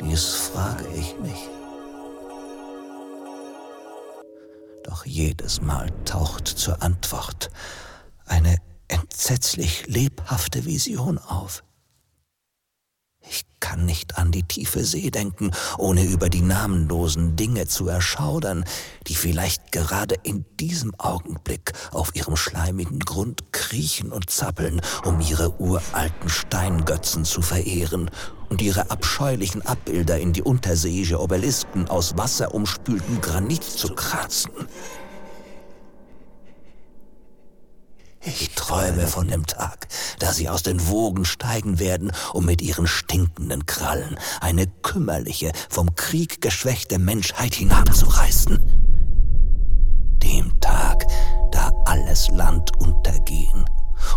Dies 0.00 0.34
frage 0.34 0.88
ich 0.92 1.14
mich. 1.20 1.48
Doch 4.82 5.06
jedes 5.06 5.60
Mal 5.60 5.92
taucht 6.04 6.48
zur 6.48 6.82
Antwort 6.82 7.50
eine 8.26 8.56
entsetzlich 8.88 9.86
lebhafte 9.86 10.64
Vision 10.64 11.18
auf. 11.18 11.62
Kann 13.76 13.84
nicht 13.84 14.16
an 14.16 14.32
die 14.32 14.42
tiefe 14.42 14.84
See 14.84 15.10
denken, 15.10 15.50
ohne 15.76 16.02
über 16.02 16.30
die 16.30 16.40
namenlosen 16.40 17.36
Dinge 17.36 17.66
zu 17.66 17.88
erschaudern, 17.88 18.64
die 19.06 19.14
vielleicht 19.14 19.70
gerade 19.70 20.14
in 20.22 20.46
diesem 20.58 20.94
Augenblick 20.98 21.74
auf 21.92 22.16
ihrem 22.16 22.36
schleimigen 22.36 23.00
Grund 23.00 23.52
kriechen 23.52 24.12
und 24.12 24.30
zappeln, 24.30 24.80
um 25.04 25.20
ihre 25.20 25.60
uralten 25.60 26.30
Steingötzen 26.30 27.26
zu 27.26 27.42
verehren 27.42 28.10
und 28.48 28.62
ihre 28.62 28.90
abscheulichen 28.90 29.60
Abbilder 29.60 30.18
in 30.18 30.32
die 30.32 30.42
unterseeische 30.42 31.20
Obelisken 31.20 31.86
aus 31.86 32.16
wasserumspültem 32.16 33.20
Granit 33.20 33.62
zu 33.62 33.88
kratzen. 33.88 34.52
Ich 38.26 38.50
träume 38.56 39.06
von 39.06 39.28
dem 39.28 39.46
Tag, 39.46 39.86
da 40.18 40.32
sie 40.32 40.48
aus 40.48 40.64
den 40.64 40.88
Wogen 40.88 41.24
steigen 41.24 41.78
werden, 41.78 42.10
um 42.32 42.44
mit 42.44 42.60
ihren 42.60 42.88
stinkenden 42.88 43.66
Krallen 43.66 44.18
eine 44.40 44.66
kümmerliche, 44.66 45.52
vom 45.68 45.94
Krieg 45.94 46.40
geschwächte 46.40 46.98
Menschheit 46.98 47.54
hinabzureißen. 47.54 48.58
Dem 50.24 50.60
Tag, 50.60 51.06
da 51.52 51.70
alles 51.84 52.26
Land 52.30 52.76
untergehen 52.80 53.64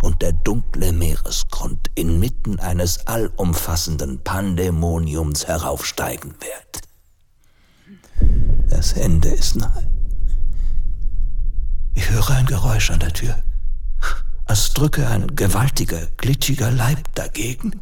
und 0.01 0.23
der 0.23 0.33
dunkle 0.33 0.91
Meeresgrund 0.91 1.91
inmitten 1.93 2.59
eines 2.59 3.05
allumfassenden 3.05 4.23
Pandemoniums 4.23 5.45
heraufsteigen 5.45 6.33
wird. 6.39 6.81
Das 8.71 8.93
Ende 8.93 9.29
ist 9.29 9.55
nahe. 9.55 9.87
Ich 11.93 12.09
höre 12.09 12.31
ein 12.31 12.47
Geräusch 12.47 12.89
an 12.89 13.01
der 13.01 13.13
Tür 13.13 13.35
als 14.49 14.73
drücke 14.73 15.07
ein 15.07 15.35
gewaltiger, 15.35 16.07
glitschiger 16.17 16.71
Leib 16.71 16.97
dagegen. 17.13 17.79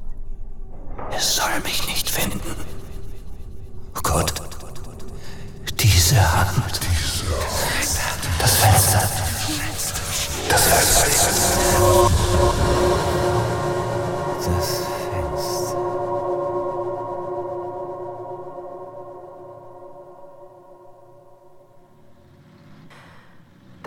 Es 1.16 1.38
soll 1.38 1.62
mich 1.64 1.88
nicht 1.88 2.10
finden. 2.10 2.42
Oh 3.96 4.02
Gott, 4.04 4.34
diese 5.80 6.34
Hand. 6.34 6.82
Das 8.40 8.56
Fenster. 8.56 9.10
Das 10.50 10.62
Fenster. 10.64 11.10
Das 11.70 13.17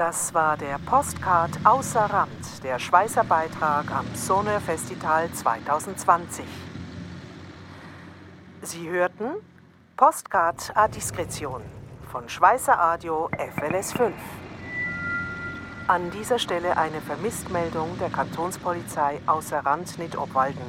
Das 0.01 0.33
war 0.33 0.57
der 0.57 0.79
Postcard 0.79 1.51
Außer 1.63 2.01
Rand, 2.01 2.65
der 2.65 2.79
Schweißer 2.79 3.23
Beitrag 3.23 3.91
am 3.91 4.07
Sonne 4.15 4.59
Festival 4.59 5.31
2020. 5.31 6.47
Sie 8.63 8.89
hörten 8.89 9.35
Postcard 9.99 10.73
a 10.75 10.89
Diskretion 10.89 11.61
von 12.11 12.27
Schweißer 12.31 12.83
Audio 12.83 13.29
FLS 13.37 13.93
5. 13.93 14.15
An 15.87 16.11
dieser 16.13 16.39
Stelle 16.39 16.79
eine 16.79 17.03
Vermisstmeldung 17.03 17.99
der 17.99 18.09
Kantonspolizei 18.09 19.21
außer 19.27 19.59
Rand 19.59 19.99
Nidobwalden. 19.99 20.65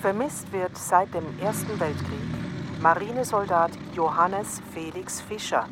Vermisst 0.00 0.52
wird 0.52 0.78
seit 0.78 1.12
dem 1.12 1.26
Ersten 1.40 1.80
Weltkrieg 1.80 2.80
Marinesoldat 2.80 3.72
Johannes 3.96 4.62
Felix 4.72 5.20
Fischer. 5.20 5.66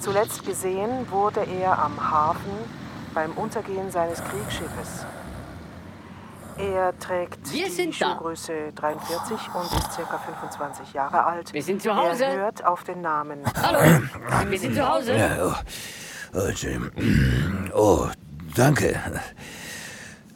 Zuletzt 0.00 0.44
gesehen 0.46 1.10
wurde 1.10 1.40
er 1.60 1.78
am 1.78 2.10
Hafen 2.10 2.52
beim 3.14 3.32
Untergehen 3.32 3.90
seines 3.90 4.22
Kriegsschiffes. 4.22 5.04
Er 6.56 6.96
trägt 6.98 7.52
Wir 7.52 7.66
die 7.66 7.70
sind 7.70 8.00
da. 8.00 8.12
Schuhgröße 8.12 8.72
43 8.74 9.54
und 9.54 9.64
ist 9.64 9.96
ca. 9.96 10.18
25 10.18 10.92
Jahre 10.92 11.24
alt. 11.24 11.52
Wir 11.52 11.62
sind 11.62 11.82
zu 11.82 11.94
Hause. 11.94 12.24
Er 12.24 12.36
hört 12.36 12.64
auf 12.64 12.82
den 12.84 13.00
Namen. 13.00 13.40
Hallo, 13.62 14.02
wir 14.48 14.58
sind 14.58 14.74
zu 14.74 14.88
Hause. 14.88 15.16
Ja, 15.16 15.36
oh, 15.46 15.54
oh, 16.34 16.48
Jim. 16.48 16.90
oh 17.74 18.08
danke. 18.56 19.00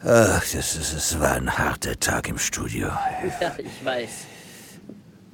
Ach, 0.01 0.41
das, 0.41 0.51
das, 0.51 0.93
das 0.93 1.19
war 1.19 1.33
ein 1.33 1.57
harter 1.57 1.97
Tag 1.99 2.29
im 2.29 2.37
Studio. 2.37 2.87
Ja, 3.41 3.55
ich 3.57 3.85
weiß. 3.85 4.25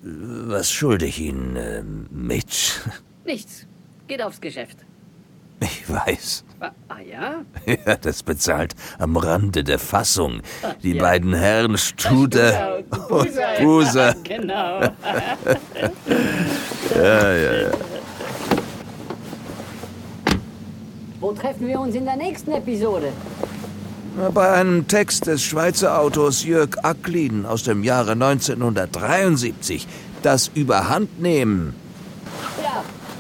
Was 0.02 0.72
schulde 0.72 1.06
ich 1.06 1.20
Ihnen, 1.20 1.56
äh, 1.56 1.84
Mitch? 1.84 2.80
Nichts. 3.26 3.68
Geht 4.10 4.24
aufs 4.24 4.42
Geschäft. 4.42 4.78
Ich 5.60 5.88
weiß. 5.88 6.44
Ah, 6.60 6.72
ah 6.88 6.96
ja? 7.00 7.46
Ja, 7.86 7.96
das 7.96 8.24
bezahlt 8.24 8.74
am 8.98 9.16
Rande 9.18 9.64
der 9.64 9.78
Fassung. 9.78 10.42
Die 10.82 10.94
ja. 10.94 11.04
beiden 11.04 11.36
Herren 11.36 11.78
Studer 11.78 12.80
und 13.10 13.30
Buser. 13.60 14.16
Genau. 14.24 14.82
Ja, 16.96 17.34
ja, 17.36 17.54
ja. 17.54 17.72
Wo 21.20 21.32
treffen 21.34 21.68
wir 21.68 21.80
uns 21.80 21.94
in 21.94 22.06
der 22.06 22.16
nächsten 22.16 22.52
Episode? 22.52 23.14
Bei 24.34 24.54
einem 24.54 24.88
Text 24.88 25.28
des 25.28 25.44
Schweizer 25.44 26.00
Autors 26.00 26.44
Jörg 26.44 26.84
Acklin 26.84 27.46
aus 27.46 27.62
dem 27.62 27.84
Jahre 27.84 28.14
1973. 28.14 29.88
Das 30.24 30.48
Überhandnehmen. 30.48 31.76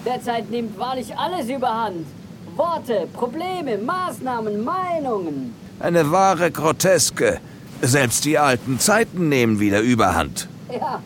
Derzeit 0.09 0.49
nimmt 0.49 0.79
wahrlich 0.79 1.15
alles 1.15 1.47
überhand. 1.49 2.07
Worte, 2.55 3.07
Probleme, 3.13 3.77
Maßnahmen, 3.77 4.63
Meinungen. 4.63 5.53
Eine 5.79 6.09
wahre 6.09 6.49
Groteske. 6.49 7.39
Selbst 7.83 8.25
die 8.25 8.39
alten 8.39 8.79
Zeiten 8.79 9.29
nehmen 9.29 9.59
wieder 9.59 9.81
Überhand. 9.81 10.49
Ja. 10.71 10.99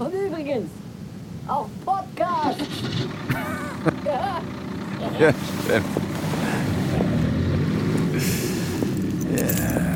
Und 0.00 0.12
übrigens, 0.12 0.68
auch 1.46 1.68
Podcast. 1.84 2.58
ja. 4.04 4.40
Ja, 5.20 5.32
stimmt. 5.64 5.86
Ja. 9.36 9.95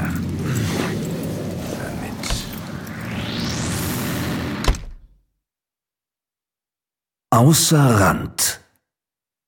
Außer 7.32 8.00
Rand. 8.00 8.60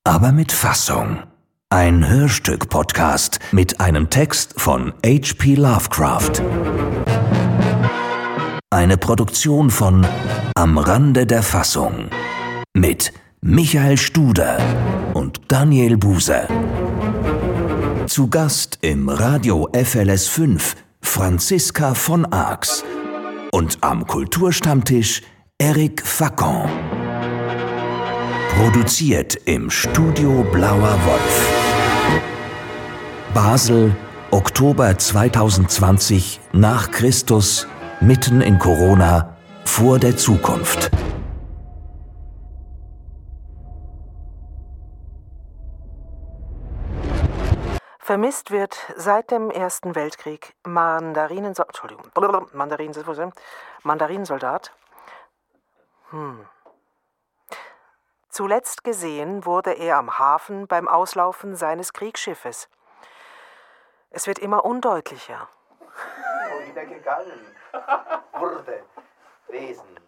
aber 0.04 0.30
mit 0.30 0.52
Fassung. 0.52 1.18
Ein 1.68 2.08
Hörstück-Podcast 2.08 3.40
mit 3.50 3.80
einem 3.80 4.08
Text 4.08 4.60
von 4.60 4.92
H.P. 5.04 5.56
Lovecraft. 5.56 6.30
Eine 8.70 8.96
Produktion 8.98 9.70
von 9.70 10.06
Am 10.54 10.78
Rande 10.78 11.26
der 11.26 11.42
Fassung 11.42 12.06
mit 12.72 13.12
Michael 13.40 13.98
Studer 13.98 14.58
und 15.14 15.40
Daniel 15.48 15.96
Buse. 15.96 16.46
Zu 18.06 18.28
Gast 18.28 18.78
im 18.82 19.08
Radio 19.08 19.68
FLS 19.74 20.28
5 20.28 20.76
Franziska 21.00 21.94
von 21.94 22.26
Arx 22.26 22.84
und 23.50 23.78
am 23.80 24.06
Kulturstammtisch 24.06 25.22
Eric 25.58 26.06
Facon. 26.06 26.70
Produziert 28.56 29.34
im 29.46 29.70
Studio 29.70 30.44
Blauer 30.52 30.98
Wolf. 31.06 32.22
Basel, 33.32 33.96
Oktober 34.30 34.96
2020 34.96 36.38
nach 36.52 36.90
Christus, 36.90 37.66
mitten 38.00 38.42
in 38.42 38.58
Corona, 38.58 39.36
vor 39.64 39.98
der 39.98 40.18
Zukunft. 40.18 40.90
Vermisst 47.98 48.50
wird 48.50 48.76
seit 48.96 49.30
dem 49.30 49.50
Ersten 49.50 49.94
Weltkrieg 49.94 50.54
Mandarinensoldat. 50.64 51.68
Entschuldigung, 51.70 52.06
Mandarin, 52.52 52.92
Mandarinensoldat. 53.82 54.72
Hm. 56.10 56.46
Zuletzt 58.32 58.82
gesehen 58.82 59.44
wurde 59.44 59.72
er 59.72 59.98
am 59.98 60.18
Hafen 60.18 60.66
beim 60.66 60.88
Auslaufen 60.88 61.54
seines 61.54 61.92
Kriegsschiffes. 61.92 62.70
Es 64.08 64.26
wird 64.26 64.38
immer 64.38 64.64
undeutlicher. 64.64 65.50
Wieder 66.66 66.86
gegangen 66.86 67.54
wurde. 68.32 68.84
Wesen. 69.48 70.01